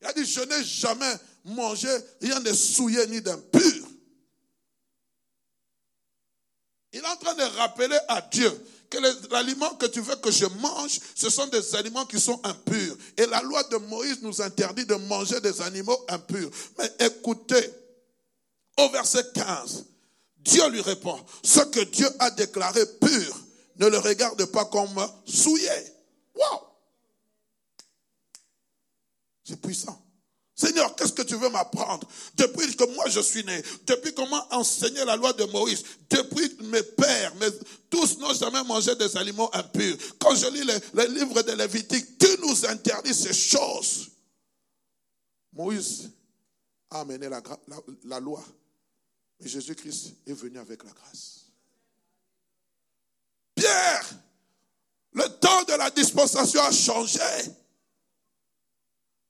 [0.00, 1.88] Il a dit, je n'ai jamais mangé
[2.20, 3.88] rien de souillé ni d'impur.
[6.92, 8.65] Il est en train de rappeler à Dieu
[8.96, 12.96] que les que tu veux que je mange, ce sont des aliments qui sont impurs.
[13.16, 16.50] Et la loi de Moïse nous interdit de manger des animaux impurs.
[16.78, 17.70] Mais écoutez,
[18.78, 19.86] au verset 15,
[20.38, 23.40] Dieu lui répond, ce que Dieu a déclaré pur,
[23.76, 25.68] ne le regarde pas comme souillé.
[26.34, 26.60] Wow!
[29.44, 30.05] C'est puissant.
[30.56, 32.08] Seigneur, qu'est-ce que tu veux m'apprendre?
[32.34, 36.82] Depuis que moi je suis né, depuis comment enseigner la loi de Moïse, depuis mes
[36.82, 37.34] pères,
[37.90, 39.98] tous n'ont jamais mangé des aliments impurs.
[40.18, 40.64] Quand je lis
[40.94, 44.08] les, livres de Lévitique, tu nous interdis ces choses.
[45.52, 46.10] Moïse
[46.88, 47.42] a amené la,
[48.04, 48.42] la loi,
[49.38, 51.50] mais Jésus-Christ est venu avec la grâce.
[53.54, 54.10] Pierre,
[55.12, 57.20] le temps de la dispensation a changé.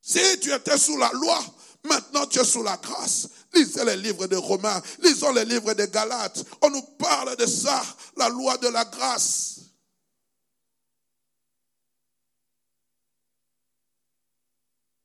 [0.06, 1.44] Si tu étais sous la loi,
[1.82, 3.28] maintenant tu es sous la grâce.
[3.52, 6.44] Lisez les livres de Romains, lisons les livres de Galates.
[6.62, 7.82] On nous parle de ça,
[8.16, 9.62] la loi de la grâce.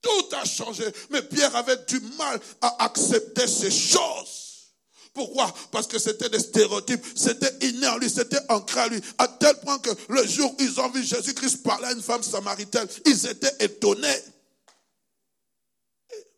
[0.03, 0.85] Tout a changé.
[1.09, 4.75] Mais Pierre avait du mal à accepter ces choses.
[5.13, 5.51] Pourquoi?
[5.71, 9.59] Parce que c'était des stéréotypes, c'était inné en lui, c'était ancré en lui, à tel
[9.61, 13.25] point que le jour où ils ont vu Jésus-Christ parler à une femme samaritaine, ils
[13.25, 14.21] étaient étonnés.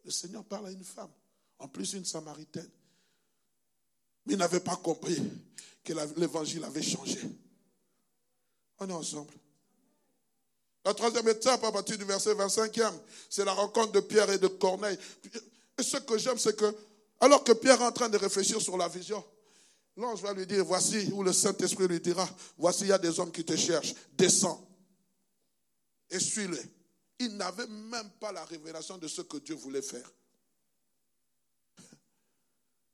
[0.03, 1.11] Le Seigneur parle à une femme,
[1.59, 2.69] en plus une samaritaine.
[4.25, 5.21] Mais il n'avait pas compris
[5.83, 7.19] que l'évangile avait changé.
[8.79, 9.33] On est ensemble.
[10.85, 12.93] La troisième étape, à partir du verset 25e,
[13.29, 14.97] c'est la rencontre de Pierre et de Corneille.
[15.77, 16.75] Et ce que j'aime, c'est que,
[17.19, 19.23] alors que Pierre est en train de réfléchir sur la vision,
[19.95, 23.17] l'ange va lui dire, voici, ou le Saint-Esprit lui dira, voici, il y a des
[23.19, 24.67] hommes qui te cherchent, descends
[26.13, 26.61] et suis-les.
[27.23, 30.11] Il n'avait même pas la révélation de ce que Dieu voulait faire.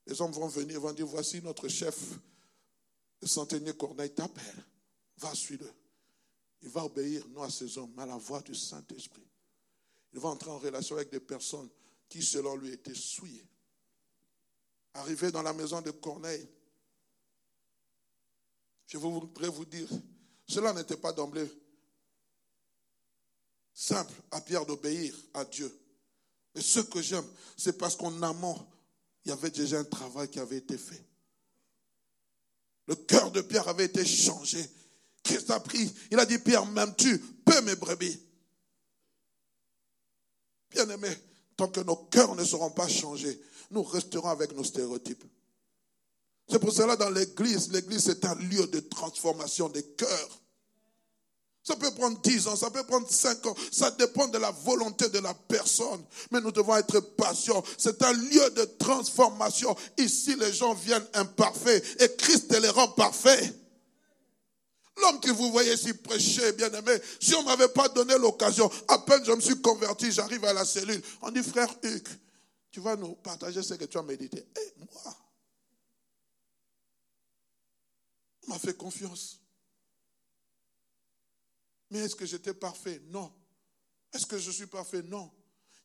[0.06, 1.98] Les hommes vont venir, vont dire, voici notre chef,
[3.22, 4.66] le centenier Corneille t'appelle.
[5.18, 5.72] Va, suis-le.
[6.62, 9.28] Il va obéir non à ces hommes, mais à la voix du Saint-Esprit.
[10.14, 11.70] Il va entrer en relation avec des personnes
[12.08, 13.48] qui, selon lui, étaient souillées.
[14.94, 16.48] Arrivé dans la maison de Corneille,
[18.88, 19.88] je voudrais vous dire,
[20.48, 21.48] cela n'était pas d'emblée
[23.80, 25.74] simple à Pierre d'obéir à Dieu.
[26.54, 28.60] Mais ce que j'aime, c'est parce qu'en amont,
[29.24, 31.02] il y avait déjà un travail qui avait été fait.
[32.88, 34.70] Le cœur de Pierre avait été changé.
[35.24, 37.20] Christ a pris, il a dit, Pierre, m'aimes-tu?
[37.20, 38.20] Peu mes brebis.
[40.72, 41.10] Bien aimé,
[41.56, 43.40] tant que nos cœurs ne seront pas changés,
[43.72, 45.24] nous resterons avec nos stéréotypes.
[46.50, 50.42] C'est pour cela dans l'église, l'église est un lieu de transformation des cœurs.
[51.64, 55.10] Ça peut prendre 10 ans, ça peut prendre 5 ans, ça dépend de la volonté
[55.10, 56.04] de la personne.
[56.32, 57.64] Mais nous devons être patients.
[57.78, 59.76] C'est un lieu de transformation.
[59.98, 63.56] Ici, les gens viennent imparfaits et Christ les rend parfaits.
[65.02, 68.70] L'homme que vous voyez ici prêcher, bien aimé, si on ne m'avait pas donné l'occasion,
[68.88, 71.02] à peine je me suis converti, j'arrive à la cellule.
[71.22, 72.08] On dit, frère Hugues,
[72.72, 74.40] tu vas nous partager ce que tu as médité.
[74.40, 75.16] Et moi,
[78.48, 79.39] on m'a fait confiance.
[81.92, 83.02] Mais est-ce que j'étais parfait?
[83.08, 83.32] Non.
[84.14, 85.02] Est-ce que je suis parfait?
[85.04, 85.32] Non.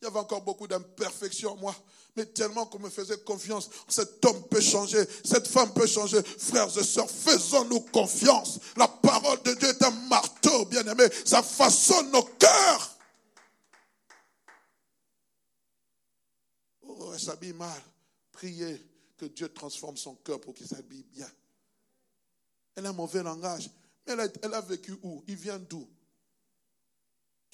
[0.01, 1.75] Il y avait encore beaucoup d'imperfections en moi.
[2.17, 6.23] Mais tellement qu'on me faisait confiance, cet homme peut changer, cette femme peut changer.
[6.23, 8.61] Frères et sœurs, faisons-nous confiance.
[8.77, 11.05] La parole de Dieu est un marteau, bien aimé.
[11.25, 12.99] Ça façonne nos cœurs.
[16.83, 17.83] Oh, elle s'habille mal.
[18.31, 18.85] Priez
[19.17, 21.31] que Dieu transforme son cœur pour qu'il s'habille bien.
[22.77, 23.71] Elle a un mauvais langage.
[24.07, 25.25] Elle a, elle a vécu où?
[25.27, 25.89] Il vient d'où?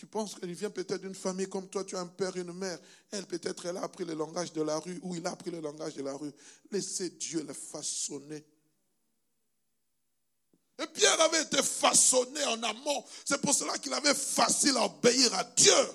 [0.01, 2.79] Tu penses qu'elle vient peut-être d'une famille comme toi, tu as un père, une mère.
[3.11, 5.61] Elle, peut-être, elle a appris le langage de la rue ou il a appris le
[5.61, 6.33] langage de la rue.
[6.71, 8.43] Laissez Dieu le façonner.
[10.79, 13.05] Et Pierre avait été façonné en amont.
[13.27, 15.87] C'est pour cela qu'il avait facile à obéir à Dieu.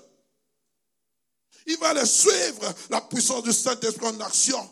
[1.66, 4.70] Il va le suivre, la puissance du Saint-Esprit en action.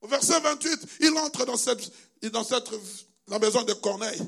[0.00, 1.92] Au verset 28, il entre dans cette,
[2.30, 2.70] dans cette,
[3.26, 4.22] la maison de Corneille.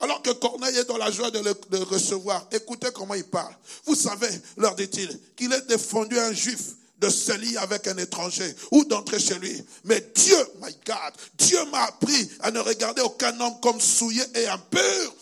[0.00, 3.54] Alors que Corneille est dans la joie de le recevoir, écoutez comment il parle.
[3.84, 8.54] Vous savez, leur dit-il, qu'il est défendu un juif de se lier avec un étranger
[8.70, 9.64] ou d'entrer chez lui.
[9.84, 14.46] Mais Dieu, my God, Dieu m'a appris à ne regarder aucun homme comme souillé et
[14.46, 15.14] impur.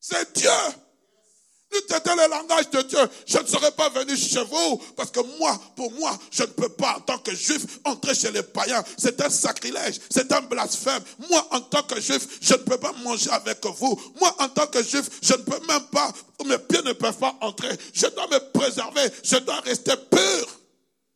[0.00, 0.50] C'est Dieu
[1.88, 5.58] c'était le langage de Dieu, je ne serais pas venu chez vous parce que moi,
[5.74, 8.82] pour moi, je ne peux pas en tant que juif entrer chez les païens.
[8.96, 11.02] C'est un sacrilège, c'est un blasphème.
[11.28, 14.00] Moi, en tant que juif, je ne peux pas manger avec vous.
[14.20, 16.12] Moi, en tant que juif, je ne peux même pas,
[16.44, 17.76] mes pieds ne peuvent pas entrer.
[17.92, 20.60] Je dois me préserver, je dois rester pur.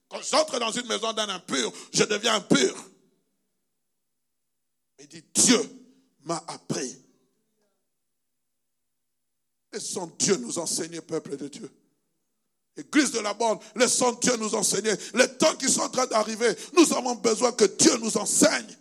[0.09, 2.75] Quand j'entre dans une maison d'un impur, je deviens impur.
[4.99, 5.61] Il dit, Dieu
[6.25, 7.10] m'a appris
[9.73, 11.71] Laissons Dieu nous enseigner, peuple de Dieu.
[12.77, 14.93] Église de la bande, laissons Dieu nous enseigner.
[15.15, 18.77] Les temps qui sont en train d'arriver, nous avons besoin que Dieu nous enseigne.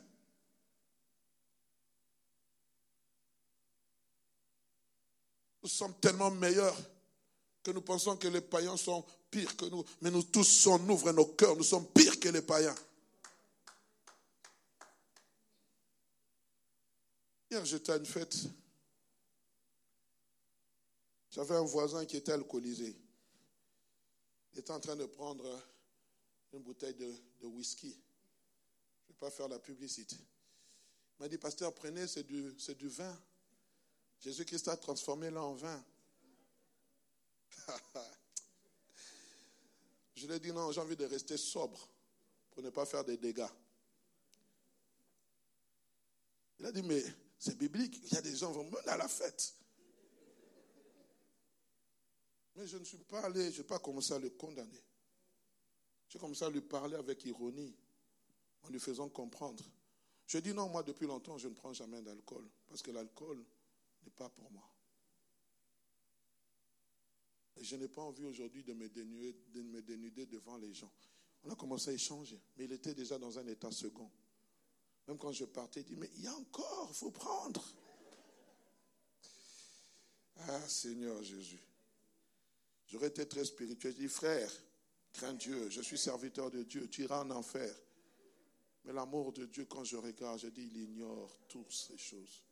[5.62, 6.78] Nous sommes tellement meilleurs
[7.62, 9.84] que nous pensons que les païens sont pires que nous.
[10.02, 12.75] Mais nous tous, on ouvre nos cœurs, nous sommes pires que les païens.
[17.52, 18.36] Hier, j'étais à une fête
[21.30, 22.96] j'avais un voisin qui était alcoolisé.
[24.54, 25.46] Il était en train de prendre
[26.54, 27.13] une bouteille de,
[27.44, 27.92] whisky.
[27.92, 30.15] Je ne vais pas faire la publicité.
[30.15, 33.15] Il m'a dit, pasteur, prenez, c'est du, du vin.
[34.20, 35.86] Jésus-Christ a transformé là en vin.
[40.15, 41.88] Je lui ai dit, non, j'ai envie de rester sobre
[42.52, 43.48] pour ne pas faire des dégâts.
[46.60, 47.02] Il a dit, mais
[47.38, 48.02] c'est biblique.
[48.04, 49.56] Il y a des gens qui vont mener à la fête.
[52.60, 54.84] Mais je ne suis pas allé, je n'ai pas commencé à le condamner.
[56.10, 57.74] J'ai commencé à lui parler avec ironie,
[58.63, 59.63] en lui faisant comprendre.
[60.28, 63.41] Je dis non, moi depuis longtemps, je ne prends jamais d'alcool, parce que l'alcool
[64.04, 64.69] n'est pas pour moi.
[67.56, 70.91] Et je n'ai pas envie aujourd'hui de, de me dénuder devant les gens.
[71.45, 74.12] On a commencé à échanger, mais il était déjà dans un état second.
[75.08, 77.63] Même quand je partais, il dit, mais il y a encore, il faut prendre.
[80.36, 81.68] Ah Seigneur Jésus.
[82.91, 83.93] J'aurais été très spirituel.
[83.93, 84.52] Je dis, frère,
[85.13, 87.73] crains Dieu, je suis serviteur de Dieu, tu iras en enfer.
[88.84, 92.43] Mais l'amour de Dieu, quand je regarde, je dis, il ignore toutes ces choses.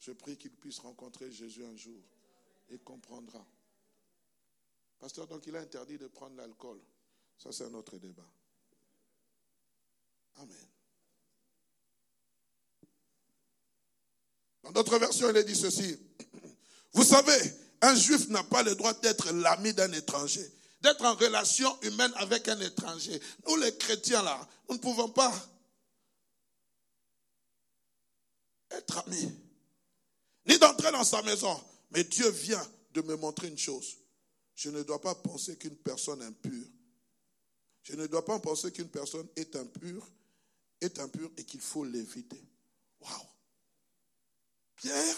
[0.00, 2.02] Je prie qu'il puisse rencontrer Jésus un jour
[2.70, 3.46] et comprendra.
[4.98, 6.80] Pasteur, donc il a interdit de prendre l'alcool.
[7.38, 8.28] Ça, c'est un autre débat.
[10.36, 10.68] Amen.
[14.62, 15.98] Dans d'autres versions, il est dit ceci.
[16.92, 20.48] Vous savez, un juif n'a pas le droit d'être l'ami d'un étranger,
[20.80, 23.20] d'être en relation humaine avec un étranger.
[23.46, 25.32] Nous, les chrétiens, là, nous ne pouvons pas
[28.70, 29.30] être amis,
[30.46, 31.60] ni d'entrer dans sa maison.
[31.90, 33.96] Mais Dieu vient de me montrer une chose.
[34.54, 36.66] Je ne dois pas penser qu'une personne impure,
[37.82, 40.06] je ne dois pas penser qu'une personne est impure,
[40.80, 42.40] est impure et qu'il faut l'éviter.
[43.00, 43.26] Waouh!
[44.76, 45.16] Pierre,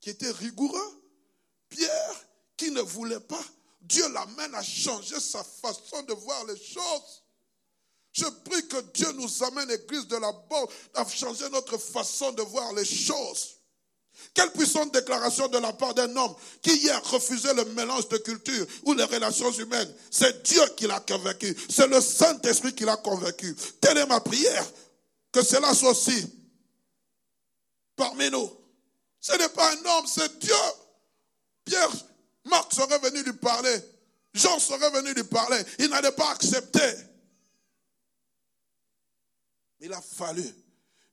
[0.00, 1.05] qui était rigoureux,
[1.68, 3.44] Pierre, qui ne voulait pas,
[3.80, 7.22] Dieu l'amène à changer sa façon de voir les choses.
[8.12, 12.42] Je prie que Dieu nous amène, Église de la Bonne, à changer notre façon de
[12.42, 13.56] voir les choses.
[14.32, 18.66] Quelle puissante déclaration de la part d'un homme qui hier refusait le mélange de culture
[18.84, 19.92] ou les relations humaines.
[20.10, 21.54] C'est Dieu qui l'a convaincu.
[21.68, 23.54] C'est le Saint-Esprit qui l'a convaincu.
[23.80, 24.66] Telle est ma prière.
[25.30, 26.26] Que cela soit aussi
[27.94, 28.50] parmi nous.
[29.20, 30.54] Ce n'est pas un homme, c'est Dieu.
[31.66, 31.90] Pierre,
[32.44, 33.76] Marc serait venu lui parler.
[34.32, 35.60] Jean serait venu lui parler.
[35.78, 36.94] Il n'allait pas accepter.
[39.80, 40.44] Il a fallu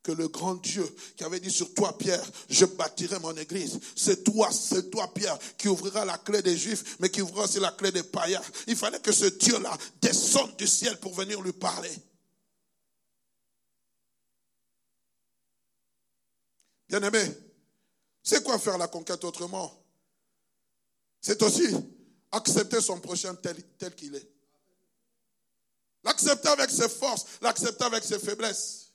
[0.04, 0.86] que le grand Dieu
[1.16, 3.80] qui avait dit sur toi, Pierre, je bâtirai mon église.
[3.96, 7.60] C'est toi, c'est toi, Pierre, qui ouvrira la clé des Juifs, mais qui ouvrira aussi
[7.60, 8.42] la clé des païens.
[8.68, 11.92] Il fallait que ce Dieu-là descende du ciel pour venir lui parler.
[16.90, 17.24] Bien-aimé,
[18.22, 19.83] c'est quoi faire la conquête autrement?
[21.24, 21.74] C'est aussi
[22.32, 24.30] accepter son prochain tel, tel qu'il est.
[26.04, 28.92] L'accepter avec ses forces, l'accepter avec ses faiblesses.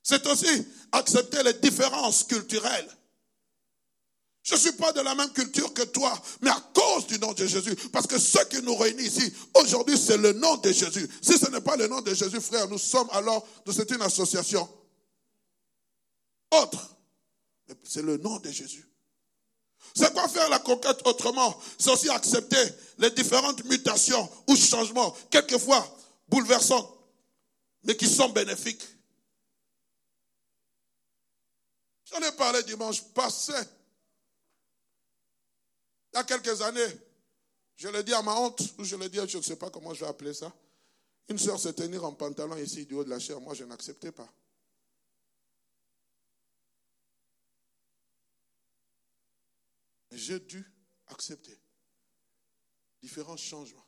[0.00, 2.88] C'est aussi accepter les différences culturelles.
[4.44, 7.32] Je ne suis pas de la même culture que toi, mais à cause du nom
[7.32, 7.74] de Jésus.
[7.92, 11.08] Parce que ce qui nous réunit ici, aujourd'hui, c'est le nom de Jésus.
[11.20, 14.68] Si ce n'est pas le nom de Jésus, frère, nous sommes alors, c'est une association.
[16.52, 16.96] Autre.
[17.82, 18.91] C'est le nom de Jésus.
[19.94, 21.60] C'est quoi faire la conquête autrement?
[21.78, 22.62] C'est aussi accepter
[22.98, 25.86] les différentes mutations ou changements, quelquefois
[26.28, 26.96] bouleversants,
[27.84, 28.82] mais qui sont bénéfiques.
[32.10, 33.52] J'en ai parlé dimanche passé.
[36.12, 37.00] Il y a quelques années,
[37.76, 39.94] je l'ai dit à ma honte, ou je l'ai dit, je ne sais pas comment
[39.94, 40.52] je vais appeler ça.
[41.28, 44.12] Une soeur se tenir en pantalon ici du haut de la chair, moi je n'acceptais
[44.12, 44.28] pas.
[50.12, 50.64] J'ai dû
[51.06, 51.58] accepter
[53.00, 53.86] différents changements.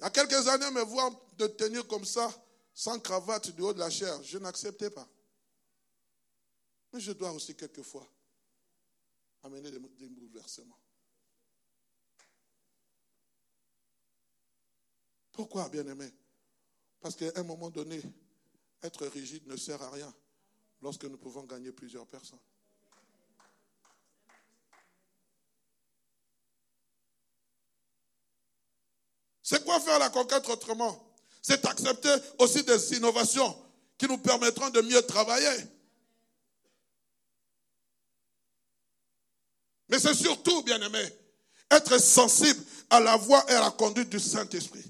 [0.00, 2.30] Il y a quelques années, me voir de tenir comme ça,
[2.72, 5.08] sans cravate du haut de la chair, je n'acceptais pas.
[6.92, 8.06] Mais je dois aussi quelquefois
[9.42, 10.78] amener des, bouleversements.
[15.32, 16.12] Pourquoi, bien-aimé?
[17.00, 18.00] Parce qu'à un moment donné,
[18.82, 20.12] être rigide ne sert à rien
[20.80, 22.40] lorsque nous pouvons gagner plusieurs personnes.
[29.50, 31.10] C'est quoi faire la conquête autrement?
[31.40, 33.56] C'est accepter aussi des innovations
[33.96, 35.64] qui nous permettront de mieux travailler.
[39.88, 41.02] Mais c'est surtout, bien aimé,
[41.70, 44.84] être sensible à la voix et à la conduite du Saint-Esprit.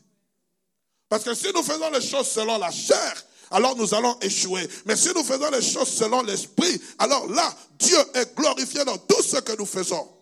[1.08, 4.68] Parce que si nous faisons les choses selon la chair, alors nous allons échouer.
[4.86, 9.22] Mais si nous faisons les choses selon l'Esprit, alors là, Dieu est glorifié dans tout
[9.22, 10.17] ce que nous faisons.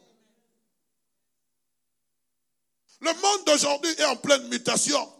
[3.01, 5.13] Le monde d'aujourd'hui est en pleine mutation.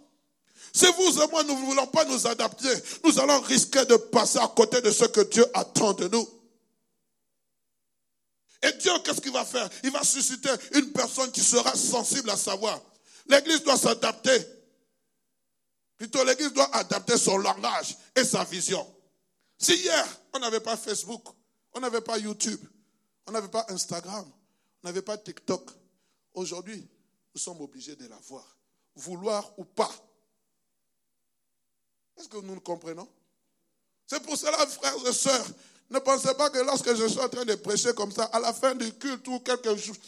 [0.73, 2.69] Si vous et moi, nous ne voulons pas nous adapter,
[3.05, 6.29] nous allons risquer de passer à côté de ce que Dieu attend de nous.
[8.63, 9.69] Et Dieu, qu'est-ce qu'il va faire?
[9.85, 12.81] Il va susciter une personne qui sera sensible à savoir.
[13.27, 14.37] L'Église doit s'adapter.
[15.97, 18.87] Plutôt, l'Église doit adapter son langage et sa vision.
[19.59, 21.25] Si hier, on n'avait pas Facebook,
[21.73, 22.61] on n'avait pas YouTube,
[23.27, 24.31] on n'avait pas Instagram,
[24.83, 25.71] on n'avait pas TikTok,
[26.35, 26.87] aujourd'hui,
[27.37, 28.57] nous sommes obligés de la voir,
[28.95, 29.93] vouloir ou pas.
[32.17, 33.07] Est-ce que nous nous comprenons?
[34.07, 35.47] C'est pour cela, frères et sœurs,
[35.91, 38.55] ne pensez pas que lorsque je suis en train de prêcher comme ça, à la
[38.55, 39.99] fin du culte ou quelque chose,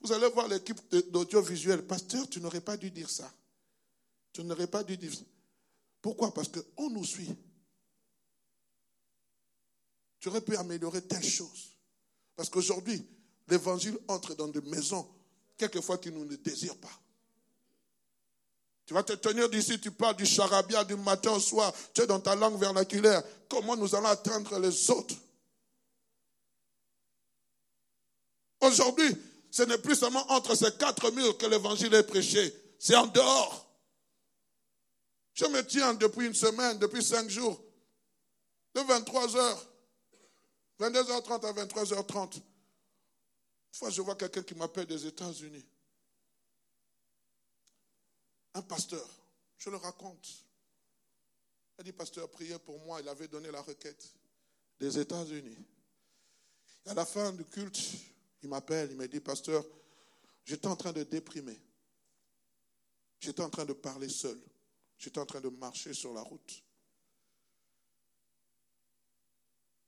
[0.00, 0.78] vous allez voir l'équipe
[1.10, 1.84] d'audiovisuel.
[1.84, 3.28] Pasteur, tu n'aurais pas dû dire ça.
[4.32, 5.24] Tu n'aurais pas dû dire ça.
[6.00, 6.32] Pourquoi?
[6.32, 7.34] Parce qu'on nous suit.
[10.20, 11.72] Tu aurais pu améliorer telle chose.
[12.36, 13.04] Parce qu'aujourd'hui,
[13.48, 15.12] l'évangile entre dans des maisons
[15.60, 16.92] quelquefois nous ne désirent pas.
[18.86, 22.06] Tu vas te tenir d'ici, tu parles du charabia du matin au soir, tu es
[22.06, 23.22] dans ta langue vernaculaire.
[23.48, 25.14] Comment nous allons atteindre les autres?
[28.60, 29.16] Aujourd'hui,
[29.50, 33.66] ce n'est plus seulement entre ces quatre murs que l'évangile est prêché, c'est en dehors.
[35.34, 37.62] Je me tiens depuis une semaine, depuis cinq jours,
[38.74, 39.56] de 23h,
[40.80, 42.42] 22h30 à 23h30.
[43.72, 45.64] Une fois, je vois quelqu'un qui m'appelle des États-Unis.
[48.54, 49.08] Un pasteur,
[49.58, 50.28] je le raconte.
[51.78, 53.00] Il a dit, pasteur, priez pour moi.
[53.00, 54.12] Il avait donné la requête
[54.78, 55.56] des États-Unis.
[56.86, 57.78] À la fin du culte,
[58.42, 59.64] il m'appelle, il me dit, pasteur,
[60.44, 61.58] j'étais en train de déprimer.
[63.20, 64.38] J'étais en train de parler seul.
[64.98, 66.62] J'étais en train de marcher sur la route.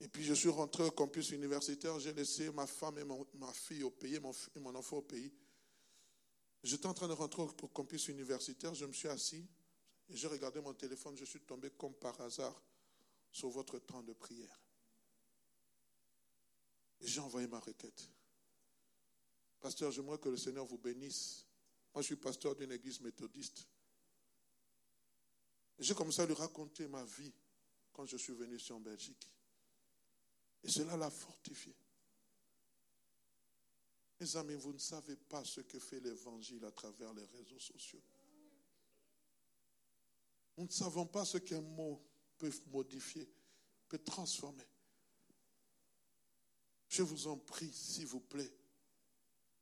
[0.03, 3.83] Et puis je suis rentré au campus universitaire, j'ai laissé ma femme et ma fille
[3.83, 5.31] au pays, mon, et mon enfant au pays.
[6.61, 9.47] J'étais en train de rentrer au campus universitaire, je me suis assis
[10.09, 12.61] et j'ai regardé mon téléphone, je suis tombé comme par hasard
[13.31, 14.59] sur votre temps de prière.
[16.99, 18.09] Et j'ai envoyé ma requête.
[19.61, 21.45] Pasteur, j'aimerais que le Seigneur vous bénisse.
[21.95, 23.69] Moi, je suis pasteur d'une église méthodiste.
[25.79, 27.31] J'ai commencé à lui raconter ma vie
[27.93, 29.29] quand je suis venu ici en Belgique.
[30.63, 31.75] Et cela l'a fortifié.
[34.19, 38.01] Mes amis, vous ne savez pas ce que fait l'évangile à travers les réseaux sociaux.
[40.57, 42.01] Nous ne savons pas ce qu'un mot
[42.37, 43.27] peut modifier,
[43.89, 44.67] peut transformer.
[46.87, 48.53] Je vous en prie, s'il vous plaît,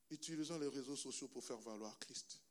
[0.10, 2.42] utilisons les réseaux sociaux pour faire valoir Christ.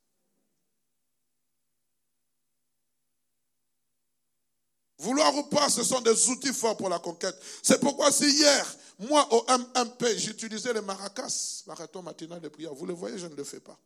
[5.01, 7.35] Vouloir ou pas, ce sont des outils forts pour la conquête.
[7.63, 12.85] C'est pourquoi si hier, moi au MP, j'utilisais les maracas, marathon matinal de prière, vous
[12.85, 13.79] le voyez, je ne le fais pas.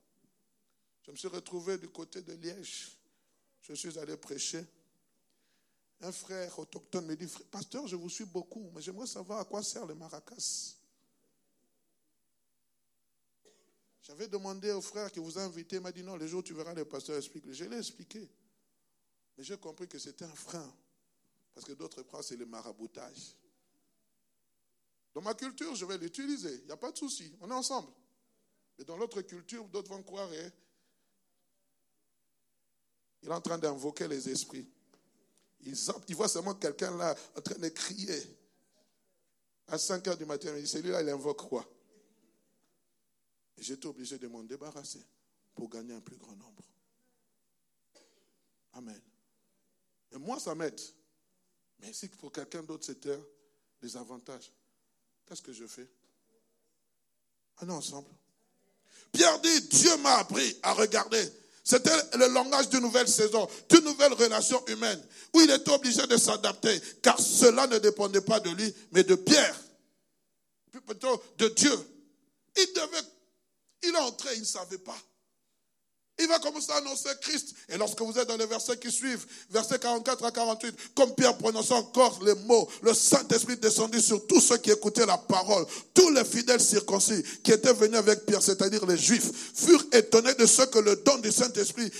[1.05, 2.91] Je me suis retrouvé du côté de Liège.
[3.61, 4.65] Je suis allé prêcher.
[6.01, 9.63] Un frère autochtone me dit, pasteur, je vous suis beaucoup, mais j'aimerais savoir à quoi
[9.63, 10.75] sert les maracas.
[14.01, 16.43] J'avais demandé au frère qui vous a invité, il m'a dit non, le jour où
[16.43, 17.49] tu verras le pasteur explique.
[17.53, 18.29] Je l'ai expliqué.
[19.37, 20.75] Mais j'ai compris que c'était un frein.
[21.55, 23.37] Parce que d'autres croient c'est le maraboutage.
[25.13, 26.53] Dans ma culture, je vais l'utiliser.
[26.59, 27.33] Il n'y a pas de souci.
[27.39, 27.89] On est ensemble.
[28.77, 30.29] Mais dans l'autre culture, d'autres vont croire.
[30.29, 30.51] Hein,
[33.23, 34.69] il est en train d'invoquer les esprits.
[35.61, 38.21] Il, voit seulement quelqu'un là en train de crier.
[39.67, 41.65] À 5 heures du matin, il dit celui-là, il invoque quoi?
[43.57, 45.03] J'étais obligé de m'en débarrasser
[45.55, 46.63] pour gagner un plus grand nombre.
[48.73, 49.01] Amen.
[50.11, 50.79] Et moi, ça m'aide.
[51.79, 53.19] Mais si pour quelqu'un d'autre, c'était
[53.81, 54.51] des avantages,
[55.27, 55.87] qu'est-ce que je fais?
[57.61, 58.09] On est ensemble.
[59.11, 61.23] Pierre dit, Dieu m'a appris à regarder.
[61.63, 65.03] C'était le langage d'une nouvelle saison, d'une nouvelle relation humaine,
[65.33, 69.15] où il était obligé de s'adapter, car cela ne dépendait pas de lui, mais de
[69.15, 69.59] Pierre,
[70.85, 71.73] plutôt de Dieu.
[72.57, 73.07] Il devait,
[73.83, 74.97] il est entré, il ne savait pas.
[76.17, 77.53] Il va commencer à annoncer Christ.
[77.67, 81.37] Et lorsque vous êtes dans les versets qui suivent, versets 44 à 48, comme Pierre
[81.37, 85.65] prononçait encore les mots, le Saint-Esprit descendit sur tous ceux qui écoutaient la parole.
[85.93, 90.45] Tous les fidèles circoncis qui étaient venus avec Pierre, c'est-à-dire les Juifs, furent étonnés de
[90.45, 91.91] ce que le don du Saint-Esprit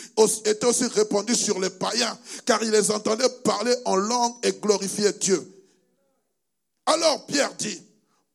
[0.46, 5.12] était aussi répandu sur les païens, car ils les entendaient parler en langue et glorifier
[5.14, 5.46] Dieu.
[6.86, 7.82] Alors Pierre dit,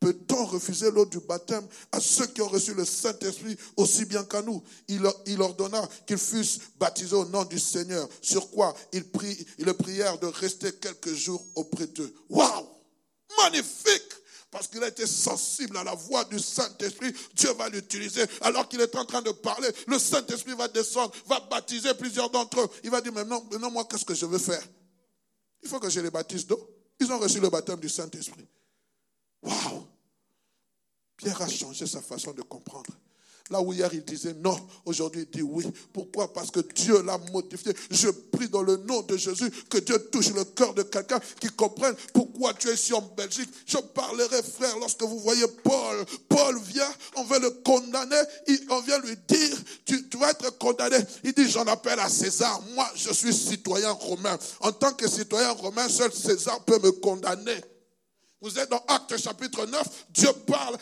[0.01, 4.41] Peut-on refuser l'eau du baptême à ceux qui ont reçu le Saint-Esprit aussi bien qu'à
[4.41, 4.63] nous?
[4.89, 10.19] Il, ordonna qu'ils fussent baptisés au nom du Seigneur, sur quoi ils, prient, ils prièrent
[10.19, 12.13] de rester quelques jours auprès d'eux.
[12.31, 12.67] Waouh
[13.37, 14.15] Magnifique
[14.51, 18.25] parce qu'il a été sensible à la voix du Saint-Esprit, Dieu va l'utiliser.
[18.41, 22.61] Alors qu'il est en train de parler, le Saint-Esprit va descendre, va baptiser plusieurs d'entre
[22.61, 22.69] eux.
[22.83, 24.63] Il va dire, maintenant, maintenant moi, qu'est-ce que je veux faire?
[25.63, 26.69] Il faut que je les baptise d'eau.
[26.99, 28.49] Ils ont reçu le baptême du Saint-Esprit.
[29.43, 29.87] Waouh
[31.17, 32.91] Pierre a changé sa façon de comprendre.
[33.51, 35.67] Là où hier il disait non, aujourd'hui il dit oui.
[35.93, 36.33] Pourquoi?
[36.33, 37.73] Parce que Dieu l'a modifié.
[37.91, 41.49] Je prie dans le nom de Jésus que Dieu touche le cœur de quelqu'un qui
[41.49, 43.51] comprenne pourquoi tu es ici en Belgique.
[43.67, 46.05] Je parlerai, frère, lorsque vous voyez Paul.
[46.29, 48.23] Paul vient, on veut le condamner.
[48.71, 50.99] On vient lui dire, tu, tu vas être condamné.
[51.25, 52.63] Il dit, j'en appelle à César.
[52.77, 54.39] Moi, je suis citoyen romain.
[54.61, 57.61] En tant que citoyen romain, seul César peut me condamner.
[58.43, 60.77] Vous êtes dans Acte chapitre 9, Dieu parle,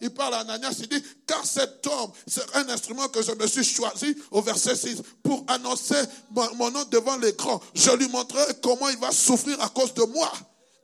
[0.00, 3.48] il parle à Ananias, il dit, car cet homme, c'est un instrument que je me
[3.48, 7.60] suis choisi, au verset 6, pour annoncer mon, nom devant les grands.
[7.74, 10.30] Je lui montrerai comment il va souffrir à cause de moi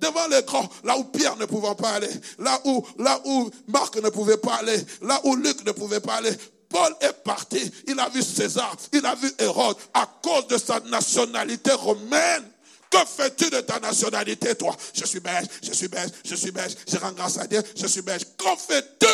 [0.00, 3.96] devant les grands, là où Pierre ne pouvait pas aller, là où, là où Marc
[4.02, 6.36] ne pouvait pas aller, là où Luc ne pouvait pas aller.
[6.70, 10.80] Paul est parti, il a vu César, il a vu Hérode, à cause de sa
[10.80, 12.50] nationalité romaine.
[12.90, 14.76] Que fais-tu de ta nationalité, toi?
[14.92, 17.86] Je suis belge, je suis belge, je suis belge, je rends grâce à Dieu, je
[17.86, 18.24] suis belge.
[18.36, 19.06] Qu'en fais-tu?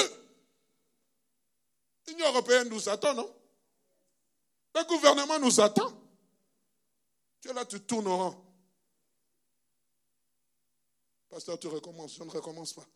[2.08, 3.30] L'Union européenne nous attend, non?
[4.74, 5.92] Le gouvernement nous attend.
[7.40, 8.42] Tu es là, tu tournes au rang.
[11.28, 12.14] Pasteur, tu recommences.
[12.16, 12.86] Je ne recommence pas.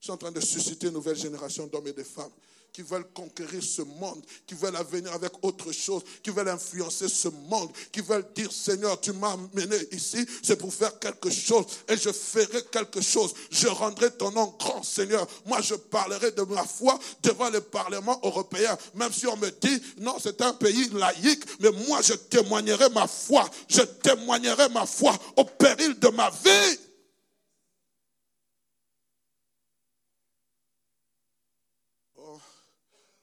[0.00, 2.32] Je suis en train de susciter une nouvelle génération d'hommes et de femmes
[2.72, 7.28] qui veulent conquérir ce monde, qui veulent venir avec autre chose, qui veulent influencer ce
[7.28, 11.96] monde, qui veulent dire Seigneur, tu m'as amené ici, c'est pour faire quelque chose et
[11.96, 13.32] je ferai quelque chose.
[13.50, 15.26] Je rendrai ton nom grand, Seigneur.
[15.46, 19.82] Moi, je parlerai de ma foi devant le Parlement européen, même si on me dit
[19.98, 23.48] non, c'est un pays laïque, mais moi, je témoignerai ma foi.
[23.68, 26.78] Je témoignerai ma foi au péril de ma vie.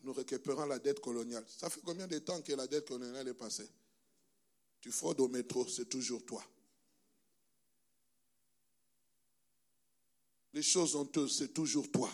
[0.04, 1.46] Nous récupérons la dette coloniale.
[1.48, 3.70] Ça fait combien de temps que la dette coloniale est passée?
[4.82, 6.44] Tu fraudes au métro, c'est toujours toi.
[10.52, 12.12] Les choses honteuses, c'est toujours toi.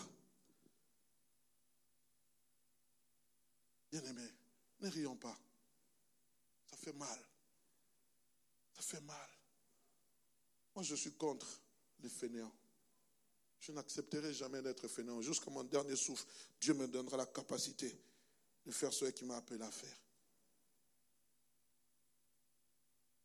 [3.90, 4.28] Bien-aimé,
[4.80, 5.36] ne rions pas.
[6.70, 7.18] Ça fait mal.
[8.72, 9.30] Ça fait mal.
[10.74, 11.60] Moi, je suis contre
[11.98, 12.54] les fainéants.
[13.60, 15.20] Je n'accepterai jamais d'être fainéant.
[15.20, 16.24] Jusqu'à mon dernier souffle,
[16.60, 17.94] Dieu me donnera la capacité
[18.64, 19.96] de faire ce qu'il m'a appelé à faire.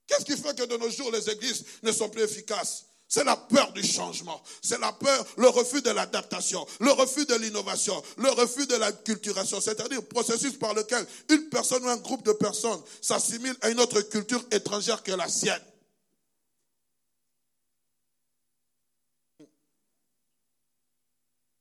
[0.07, 2.85] Qu'est-ce qui fait que de nos jours, les églises ne sont plus efficaces?
[3.07, 4.41] C'est la peur du changement.
[4.61, 8.91] C'est la peur, le refus de l'adaptation, le refus de l'innovation, le refus de la
[8.91, 9.61] culturation.
[9.61, 13.79] C'est-à-dire le processus par lequel une personne ou un groupe de personnes s'assimile à une
[13.79, 15.61] autre culture étrangère que la sienne.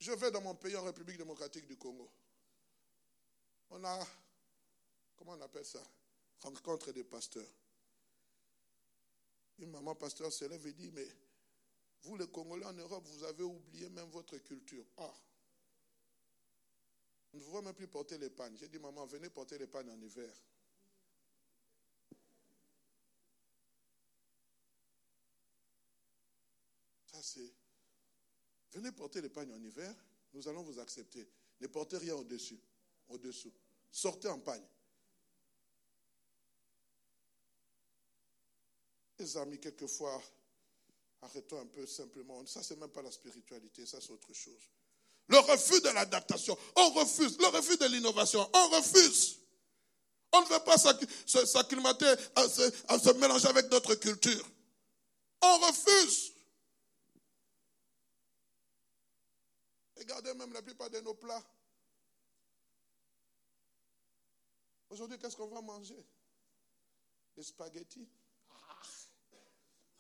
[0.05, 2.11] Je vais dans mon pays en République démocratique du Congo.
[3.71, 4.07] On a,
[5.17, 5.83] comment on appelle ça?
[6.43, 7.49] Rencontre des pasteurs.
[9.61, 11.09] Une maman pasteur se lève et dit, mais
[12.03, 14.85] vous les Congolais en Europe, vous avez oublié même votre culture.
[14.99, 15.15] Ah,
[17.33, 18.59] On ne voit même plus porter l'épargne.
[18.59, 20.31] J'ai dit, maman, venez porter l'épargne en hiver.
[27.07, 27.64] Ça, c'est.
[28.75, 29.95] Venez porter l'épargne en hiver,
[30.33, 31.29] nous allons vous accepter.
[31.61, 32.59] Ne portez rien au-dessus,
[33.09, 33.53] au-dessous.
[33.91, 34.65] Sortez en pagne.
[39.21, 40.21] Les amis, quelquefois,
[41.23, 42.45] arrêtons un peu simplement.
[42.47, 44.69] Ça, c'est même pas la spiritualité, ça, c'est autre chose.
[45.29, 47.39] Le refus de l'adaptation, on refuse.
[47.39, 49.39] Le refus de l'innovation, on refuse.
[50.33, 54.45] On ne veut pas s'acclimater, à se mélanger avec notre culture.
[55.41, 56.34] On refuse.
[60.05, 61.43] Regardez même la plupart de nos plats.
[64.91, 65.97] Aujourd'hui, qu'est-ce qu'on va manger?
[67.35, 68.07] Des spaghettis.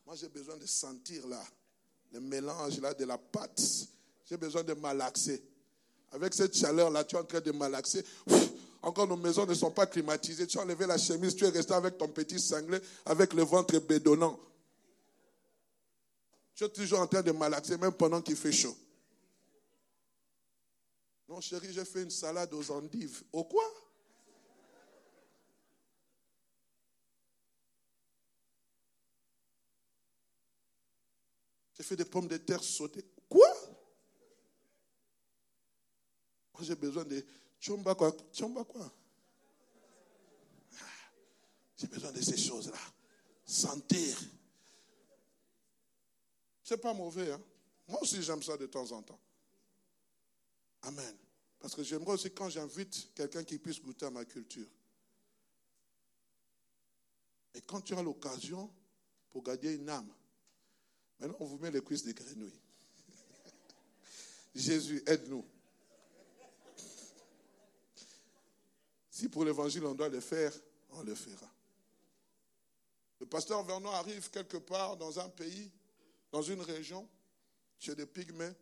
[0.04, 1.42] Moi, j'ai besoin de sentir là,
[2.12, 3.62] le mélange là de la pâte.
[4.26, 5.42] J'ai besoin de malaxer.
[6.12, 8.04] Avec cette chaleur-là, tu es en train de malaxer.
[8.82, 10.46] Encore nos maisons ne sont pas climatisées.
[10.46, 13.78] Tu as enlevé la chemise, tu es resté avec ton petit cinglé, avec le ventre
[13.78, 14.38] bédonnant.
[16.54, 18.76] Tu es toujours en train de malaxer, même pendant qu'il fait chaud.
[21.28, 23.24] Non, chérie, j'ai fait une salade aux endives.
[23.32, 23.64] Au quoi?
[31.72, 33.04] J'ai fait des pommes de terre sautées.
[33.28, 33.48] Quoi?
[36.52, 37.24] Moi, j'ai besoin de
[37.58, 38.14] chomba quoi?
[38.32, 38.92] Chomba quoi?
[41.76, 42.78] J'ai besoin de ces choses-là.
[43.44, 44.16] Sentir.
[46.62, 47.42] C'est pas mauvais, hein?
[47.88, 49.18] Moi aussi, j'aime ça de temps en temps.
[50.84, 51.16] Amen.
[51.58, 54.68] Parce que j'aimerais aussi quand j'invite quelqu'un qui puisse goûter à ma culture.
[57.54, 58.70] Et quand tu as l'occasion
[59.30, 60.12] pour garder une âme,
[61.18, 62.60] maintenant on vous met les cuisses de grenouilles.
[64.54, 65.46] Jésus, aide-nous.
[69.10, 70.52] Si pour l'évangile on doit le faire,
[70.90, 71.50] on le fera.
[73.20, 75.72] Le pasteur Vernon arrive quelque part dans un pays,
[76.30, 77.08] dans une région,
[77.78, 78.52] chez des pygmées.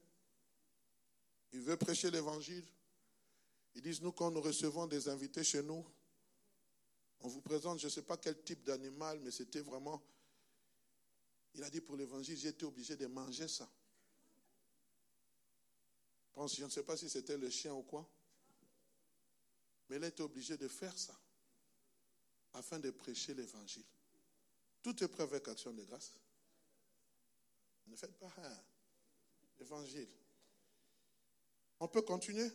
[1.53, 2.65] Il veut prêcher l'évangile.
[3.75, 5.85] Ils disent, nous, quand nous recevons des invités chez nous,
[7.21, 10.03] on vous présente, je ne sais pas quel type d'animal, mais c'était vraiment...
[11.55, 13.69] Il a dit, pour l'évangile, été obligé de manger ça.
[16.35, 18.09] Je ne sais pas si c'était le chien ou quoi.
[19.89, 21.19] Mais il été obligé de faire ça
[22.55, 23.85] afin de prêcher l'évangile.
[24.83, 26.13] Tout est prêt avec action de grâce.
[27.87, 28.59] Ne faites pas hein,
[29.59, 30.09] l'évangile.
[31.83, 32.49] On peut continuer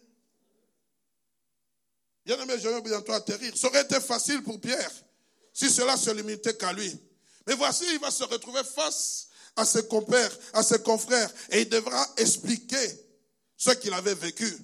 [2.25, 3.57] Bien aimé, je vais bientôt atterrir.
[3.57, 4.91] Ça aurait été facile pour Pierre
[5.51, 6.97] si cela se limitait qu'à lui.
[7.45, 11.69] Mais voici, il va se retrouver face à ses compères, à ses confrères, et il
[11.69, 12.87] devra expliquer
[13.57, 14.57] ce qu'il avait vécu.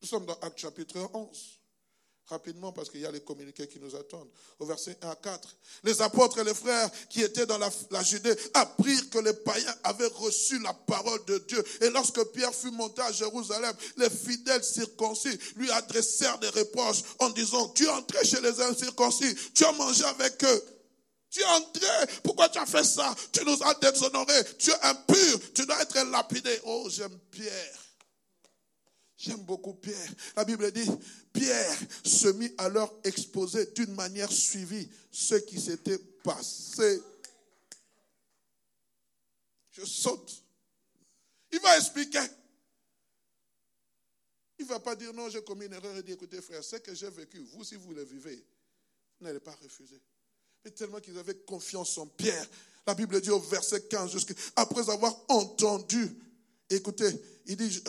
[0.00, 1.61] Nous sommes dans Acte chapitre 11
[2.26, 4.28] rapidement parce qu'il y a les communiqués qui nous attendent.
[4.58, 5.56] Au verset 1 à 4.
[5.84, 7.70] Les apôtres et les frères qui étaient dans la,
[8.02, 11.62] Judée apprirent que les païens avaient reçu la parole de Dieu.
[11.80, 17.30] Et lorsque Pierre fut monté à Jérusalem, les fidèles circoncis lui adressèrent des reproches en
[17.30, 20.64] disant, tu es entré chez les incirconcis, tu as mangé avec eux.
[21.30, 21.86] Tu es entré,
[22.22, 23.14] pourquoi tu as fait ça?
[23.32, 26.60] Tu nous as déshonorés, tu es impur, tu dois être lapidé.
[26.64, 27.81] Oh, j'aime Pierre.
[29.22, 30.12] J'aime beaucoup Pierre.
[30.34, 30.90] La Bible dit,
[31.32, 37.00] Pierre se mit à leur exposer d'une manière suivie ce qui s'était passé.
[39.70, 40.42] Je saute.
[41.52, 42.18] Il va expliquer.
[44.58, 46.76] Il ne va pas dire non, j'ai commis une erreur et dire écoutez frère, ce
[46.76, 48.44] que j'ai vécu, vous si vous le vivez,
[49.20, 50.00] n'allez pas refuser.
[50.64, 52.48] Mais tellement qu'ils avaient confiance en Pierre.
[52.84, 54.16] La Bible dit au verset 15,
[54.56, 56.10] après avoir entendu
[56.72, 57.82] Écoutez, il dit,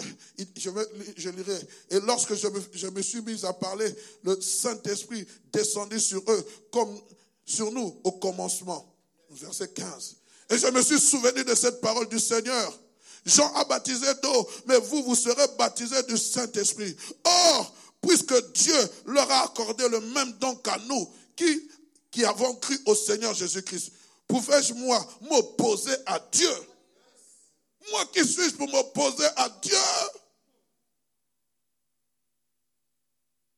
[0.56, 1.60] je, lirai.
[1.92, 3.94] Et lorsque je me, je me, suis mis à parler,
[4.24, 7.00] le Saint-Esprit descendit sur eux comme
[7.46, 8.96] sur nous au commencement.
[9.30, 10.16] Verset 15.
[10.50, 12.80] Et je me suis souvenu de cette parole du Seigneur.
[13.26, 16.96] Jean a baptisé d'eau, mais vous, vous serez baptisés du Saint-Esprit.
[17.24, 21.70] Or, puisque Dieu leur a accordé le même don qu'à nous, qui,
[22.12, 23.92] qui avons cru au Seigneur Jésus-Christ,
[24.28, 26.52] pouvais-je, moi, m'opposer à Dieu?
[27.92, 29.78] Moi qui suis-je pour m'opposer à Dieu?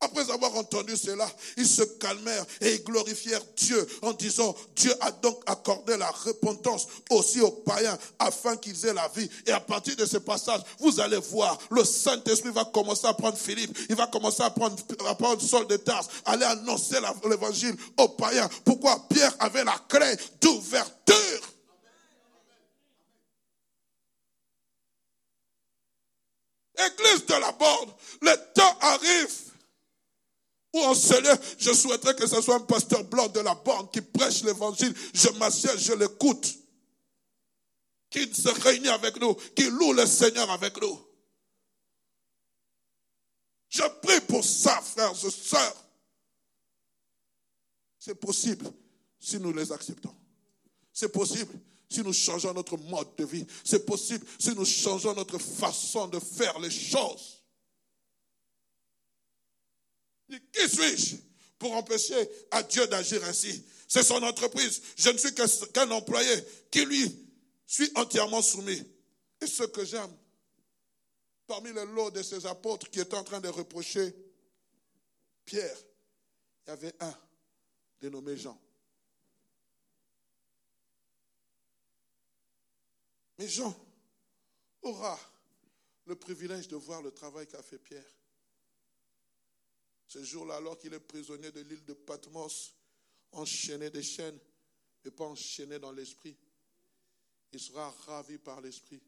[0.02, 5.10] Après avoir entendu cela, ils se calmèrent et ils glorifièrent Dieu en disant, Dieu a
[5.12, 9.28] donc accordé la repentance aussi aux païens afin qu'ils aient la vie.
[9.48, 13.38] Et à partir de ce passage, vous allez voir, le Saint-Esprit va commencer à prendre
[13.38, 14.76] Philippe, il va commencer à prendre,
[15.08, 16.98] à Saul de Tarse, aller annoncer
[17.28, 18.50] l'évangile aux païens.
[18.64, 19.08] Pourquoi?
[19.10, 21.55] Pierre avait la clé d'ouverture
[26.78, 29.46] Église de la bande, le temps arrive
[30.74, 31.56] où on se lève.
[31.58, 34.94] Je souhaiterais que ce soit un pasteur blanc de la bande qui prêche l'évangile.
[35.14, 36.56] Je m'assieds, je l'écoute.
[38.10, 41.00] Qui se réunit avec nous, qui loue le Seigneur avec nous.
[43.70, 45.86] Je prie pour ça, frères et sœurs.
[48.00, 48.72] C'est possible
[49.20, 50.16] si nous les acceptons.
[50.94, 51.60] C'est possible
[51.90, 53.46] si nous changeons notre mode de vie.
[53.64, 57.44] C'est possible si nous changeons notre façon de faire les choses.
[60.30, 61.16] Qui suis-je
[61.60, 63.64] pour empêcher à Dieu d'agir ainsi?
[63.88, 64.82] C'est son entreprise.
[64.98, 66.34] Je ne suis qu'un employé
[66.72, 67.26] qui lui
[67.66, 68.84] suis entièrement soumis.
[69.42, 70.16] Et ce que j'aime,
[71.48, 74.16] parmi le lot de ces apôtres qui étaient en train de reprocher
[75.46, 75.78] Pierre,
[76.66, 77.14] il y avait un
[78.02, 78.60] dénommé Jean.
[83.38, 83.76] Mais Jean
[84.82, 85.20] aura
[86.06, 88.06] le privilège de voir le travail qu'a fait Pierre.
[90.08, 92.74] Ce jour-là, alors qu'il est prisonnier de l'île de Patmos,
[93.32, 94.40] enchaîné des chaînes,
[95.04, 96.38] mais pas enchaîné dans l'esprit,
[97.52, 99.02] il sera ravi par l'esprit.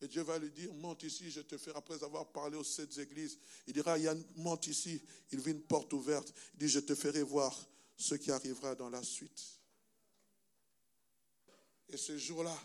[0.00, 2.98] Et Dieu va lui dire, monte ici, je te ferai, après avoir parlé aux sept
[2.98, 5.00] églises, il dira, Yann, monte ici,
[5.30, 7.56] il vit une porte ouverte, il dit, je te ferai voir
[7.96, 9.60] ce qui arrivera dans la suite.
[11.88, 12.58] Et ce jour-là,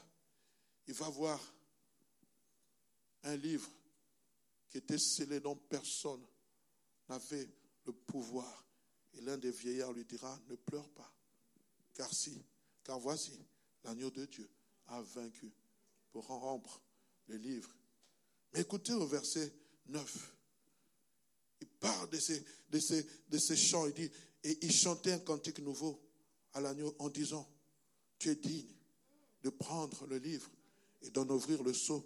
[0.88, 1.40] il va voir
[3.24, 3.70] un livre
[4.70, 6.26] qui était scellé dont personne
[7.10, 7.50] n'avait
[7.86, 8.66] le pouvoir.
[9.14, 11.12] Et l'un des vieillards lui dira, ne pleure pas,
[11.94, 12.44] car si,
[12.84, 13.38] car voici,
[13.84, 14.50] l'agneau de Dieu
[14.88, 15.52] a vaincu
[16.12, 16.82] pour rompre
[17.28, 17.74] le livre.
[18.54, 19.54] Mais écoutez au verset
[19.88, 20.36] 9.
[21.62, 23.88] Il parle de ces, de ces, de ces chants.
[23.88, 24.12] Il dit,
[24.44, 26.00] et il chantait un cantique nouveau
[26.54, 27.50] à l'agneau en disant,
[28.20, 28.74] tu es digne
[29.44, 30.50] de prendre le livre
[31.02, 32.06] et d'en ouvrir le seau,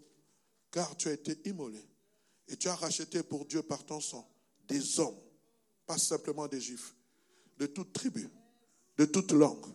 [0.71, 1.79] car tu as été immolé
[2.47, 4.27] et tu as racheté pour Dieu par ton sang
[4.67, 5.19] des hommes,
[5.85, 6.95] pas simplement des juifs,
[7.57, 8.29] de toute tribu,
[8.97, 9.65] de toute langue,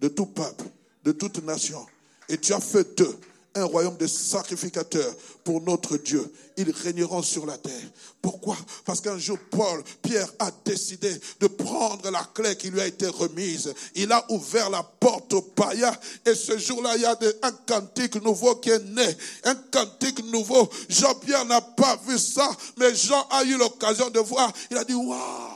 [0.00, 0.64] de tout peuple,
[1.04, 1.84] de toute nation.
[2.28, 3.18] Et tu as fait d'eux
[3.56, 6.32] un royaume de sacrificateurs pour notre Dieu.
[6.56, 7.90] Ils régneront sur la terre.
[8.22, 8.56] Pourquoi?
[8.84, 13.06] Parce qu'un jour, Paul, Pierre a décidé de prendre la clé qui lui a été
[13.06, 13.72] remise.
[13.94, 15.96] Il a ouvert la porte aux païens.
[16.24, 19.16] Et ce jour-là, il y a un cantique nouveau qui est né.
[19.44, 20.68] Un cantique nouveau.
[20.88, 24.52] Jean-Pierre n'a pas vu ça, mais Jean a eu l'occasion de voir.
[24.70, 25.55] Il a dit, waouh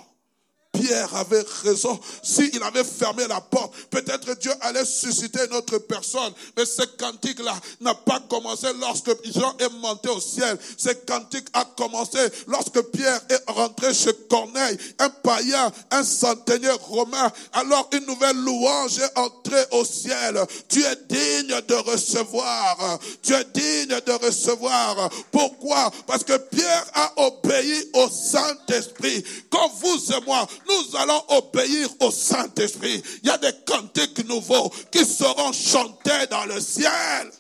[0.80, 1.98] Pierre avait raison.
[2.22, 6.32] S'il avait fermé la porte, peut-être Dieu allait susciter notre personne.
[6.56, 10.58] Mais ce cantique-là n'a pas commencé lorsque Jean est monté au ciel.
[10.76, 17.30] Ce cantique a commencé lorsque Pierre est rentré chez Corneille, un païen, un centenier romain.
[17.52, 20.40] Alors une nouvelle louange est entrée au ciel.
[20.68, 22.98] Tu es digne de recevoir.
[23.22, 25.10] Tu es digne de recevoir.
[25.30, 25.90] Pourquoi?
[26.06, 29.24] Parce que Pierre a obéi au Saint-Esprit.
[29.50, 33.02] Comme vous et moi, nous allons obéir au Saint-Esprit.
[33.22, 37.30] Il y a des cantiques nouveaux qui seront chantés dans le ciel.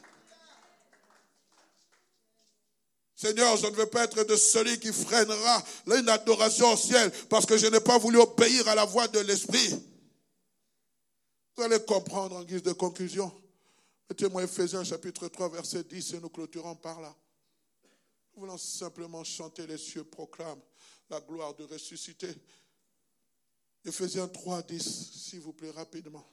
[3.14, 7.44] Seigneur, je ne veux pas être de celui qui freinera une adoration au ciel parce
[7.44, 9.74] que je n'ai pas voulu obéir à la voix de l'Esprit.
[11.54, 13.30] Vous allez comprendre en guise de conclusion.
[14.08, 17.14] Mettez-moi Ephésiens chapitre 3, verset 10 et nous clôturons par là.
[18.34, 20.62] Nous voulons simplement chanter les cieux proclament
[21.10, 22.34] la gloire de ressusciter
[23.84, 26.26] Ephésiens 3, 10, s'il vous plaît, rapidement.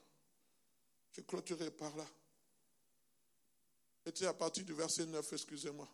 [1.12, 2.06] Je clôturerai par là.
[4.04, 5.88] C'était à partir du verset 9, excusez-moi.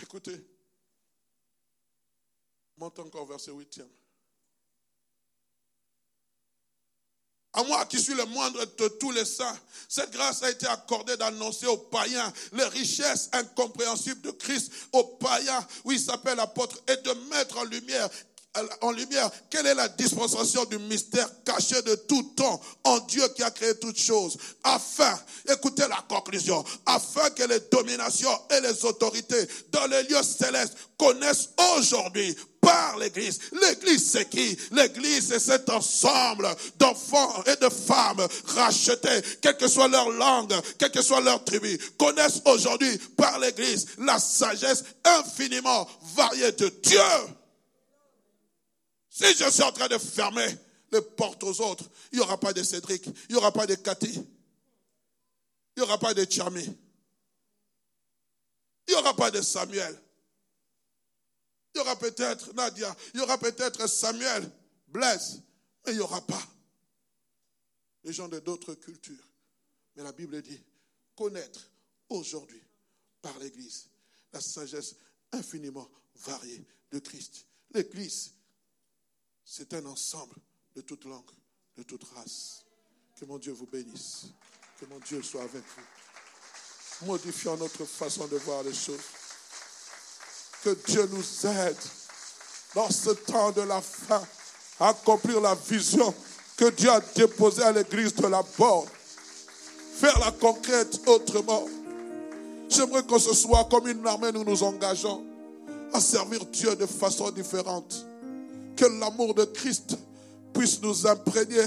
[0.00, 0.44] Écoutez.
[2.76, 3.82] Monte encore verset 8
[7.54, 11.18] À moi qui suis le moindre de tous les saints, cette grâce a été accordée
[11.18, 16.96] d'annoncer aux païens les richesses incompréhensibles de Christ, aux païens, où il s'appelle apôtre, et
[16.96, 18.08] de mettre en lumière
[18.82, 23.42] en lumière quelle est la dispensation du mystère caché de tout temps en Dieu qui
[23.42, 25.18] a créé toutes choses, afin,
[25.50, 31.48] écoutez la conclusion, afin que les dominations et les autorités dans les lieux célestes connaissent
[31.76, 33.40] aujourd'hui par l'Église.
[33.60, 34.56] L'Église, c'est qui?
[34.70, 40.92] L'Église, c'est cet ensemble d'enfants et de femmes rachetés, quelle que soit leur langue, quelle
[40.92, 47.00] que soit leur tribu, connaissent aujourd'hui par l'Église la sagesse infiniment variée de Dieu.
[49.12, 50.56] Si je suis en train de fermer
[50.90, 53.74] les portes aux autres, il n'y aura pas de Cédric, il n'y aura pas de
[53.74, 54.24] Cathy, il
[55.76, 56.64] n'y aura pas de Chami,
[58.88, 60.00] il n'y aura pas de Samuel.
[61.74, 64.50] Il y aura peut-être Nadia, il y aura peut-être Samuel,
[64.88, 65.42] Blaise,
[65.84, 66.42] mais il n'y aura pas
[68.04, 69.28] les gens de d'autres cultures.
[69.94, 70.62] Mais la Bible dit
[71.14, 71.70] connaître
[72.08, 72.62] aujourd'hui
[73.20, 73.90] par l'Église
[74.32, 74.96] la sagesse
[75.32, 77.46] infiniment variée de Christ.
[77.74, 78.32] L'Église,
[79.44, 80.34] c'est un ensemble
[80.74, 81.30] de toute langue,
[81.76, 82.64] de toute race.
[83.18, 84.26] Que mon Dieu vous bénisse.
[84.80, 87.06] Que mon Dieu soit avec vous.
[87.06, 89.00] Modifions notre façon de voir les choses.
[90.62, 91.76] Que Dieu nous aide
[92.74, 94.22] dans ce temps de la fin
[94.80, 96.14] à accomplir la vision
[96.56, 98.88] que Dieu a déposée à l'église de la borne.
[99.94, 101.66] Faire la conquête autrement.
[102.68, 105.24] J'aimerais que ce soit comme une armée, nous nous engageons
[105.92, 108.06] à servir Dieu de façon différente.
[108.82, 109.96] Que l'amour de Christ
[110.52, 111.62] puisse nous imprégner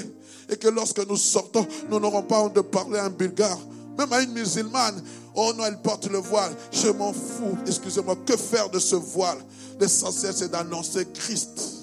[0.49, 3.57] et que lorsque nous sortons, nous n'aurons pas honte de parler à un bulgare,
[3.97, 5.01] même à une musulmane.
[5.33, 6.53] Oh non, elle porte le voile.
[6.73, 7.57] Je m'en fous.
[7.65, 9.37] Excusez-moi, que faire de ce voile?
[9.79, 11.74] L'essentiel, c'est d'annoncer Christ.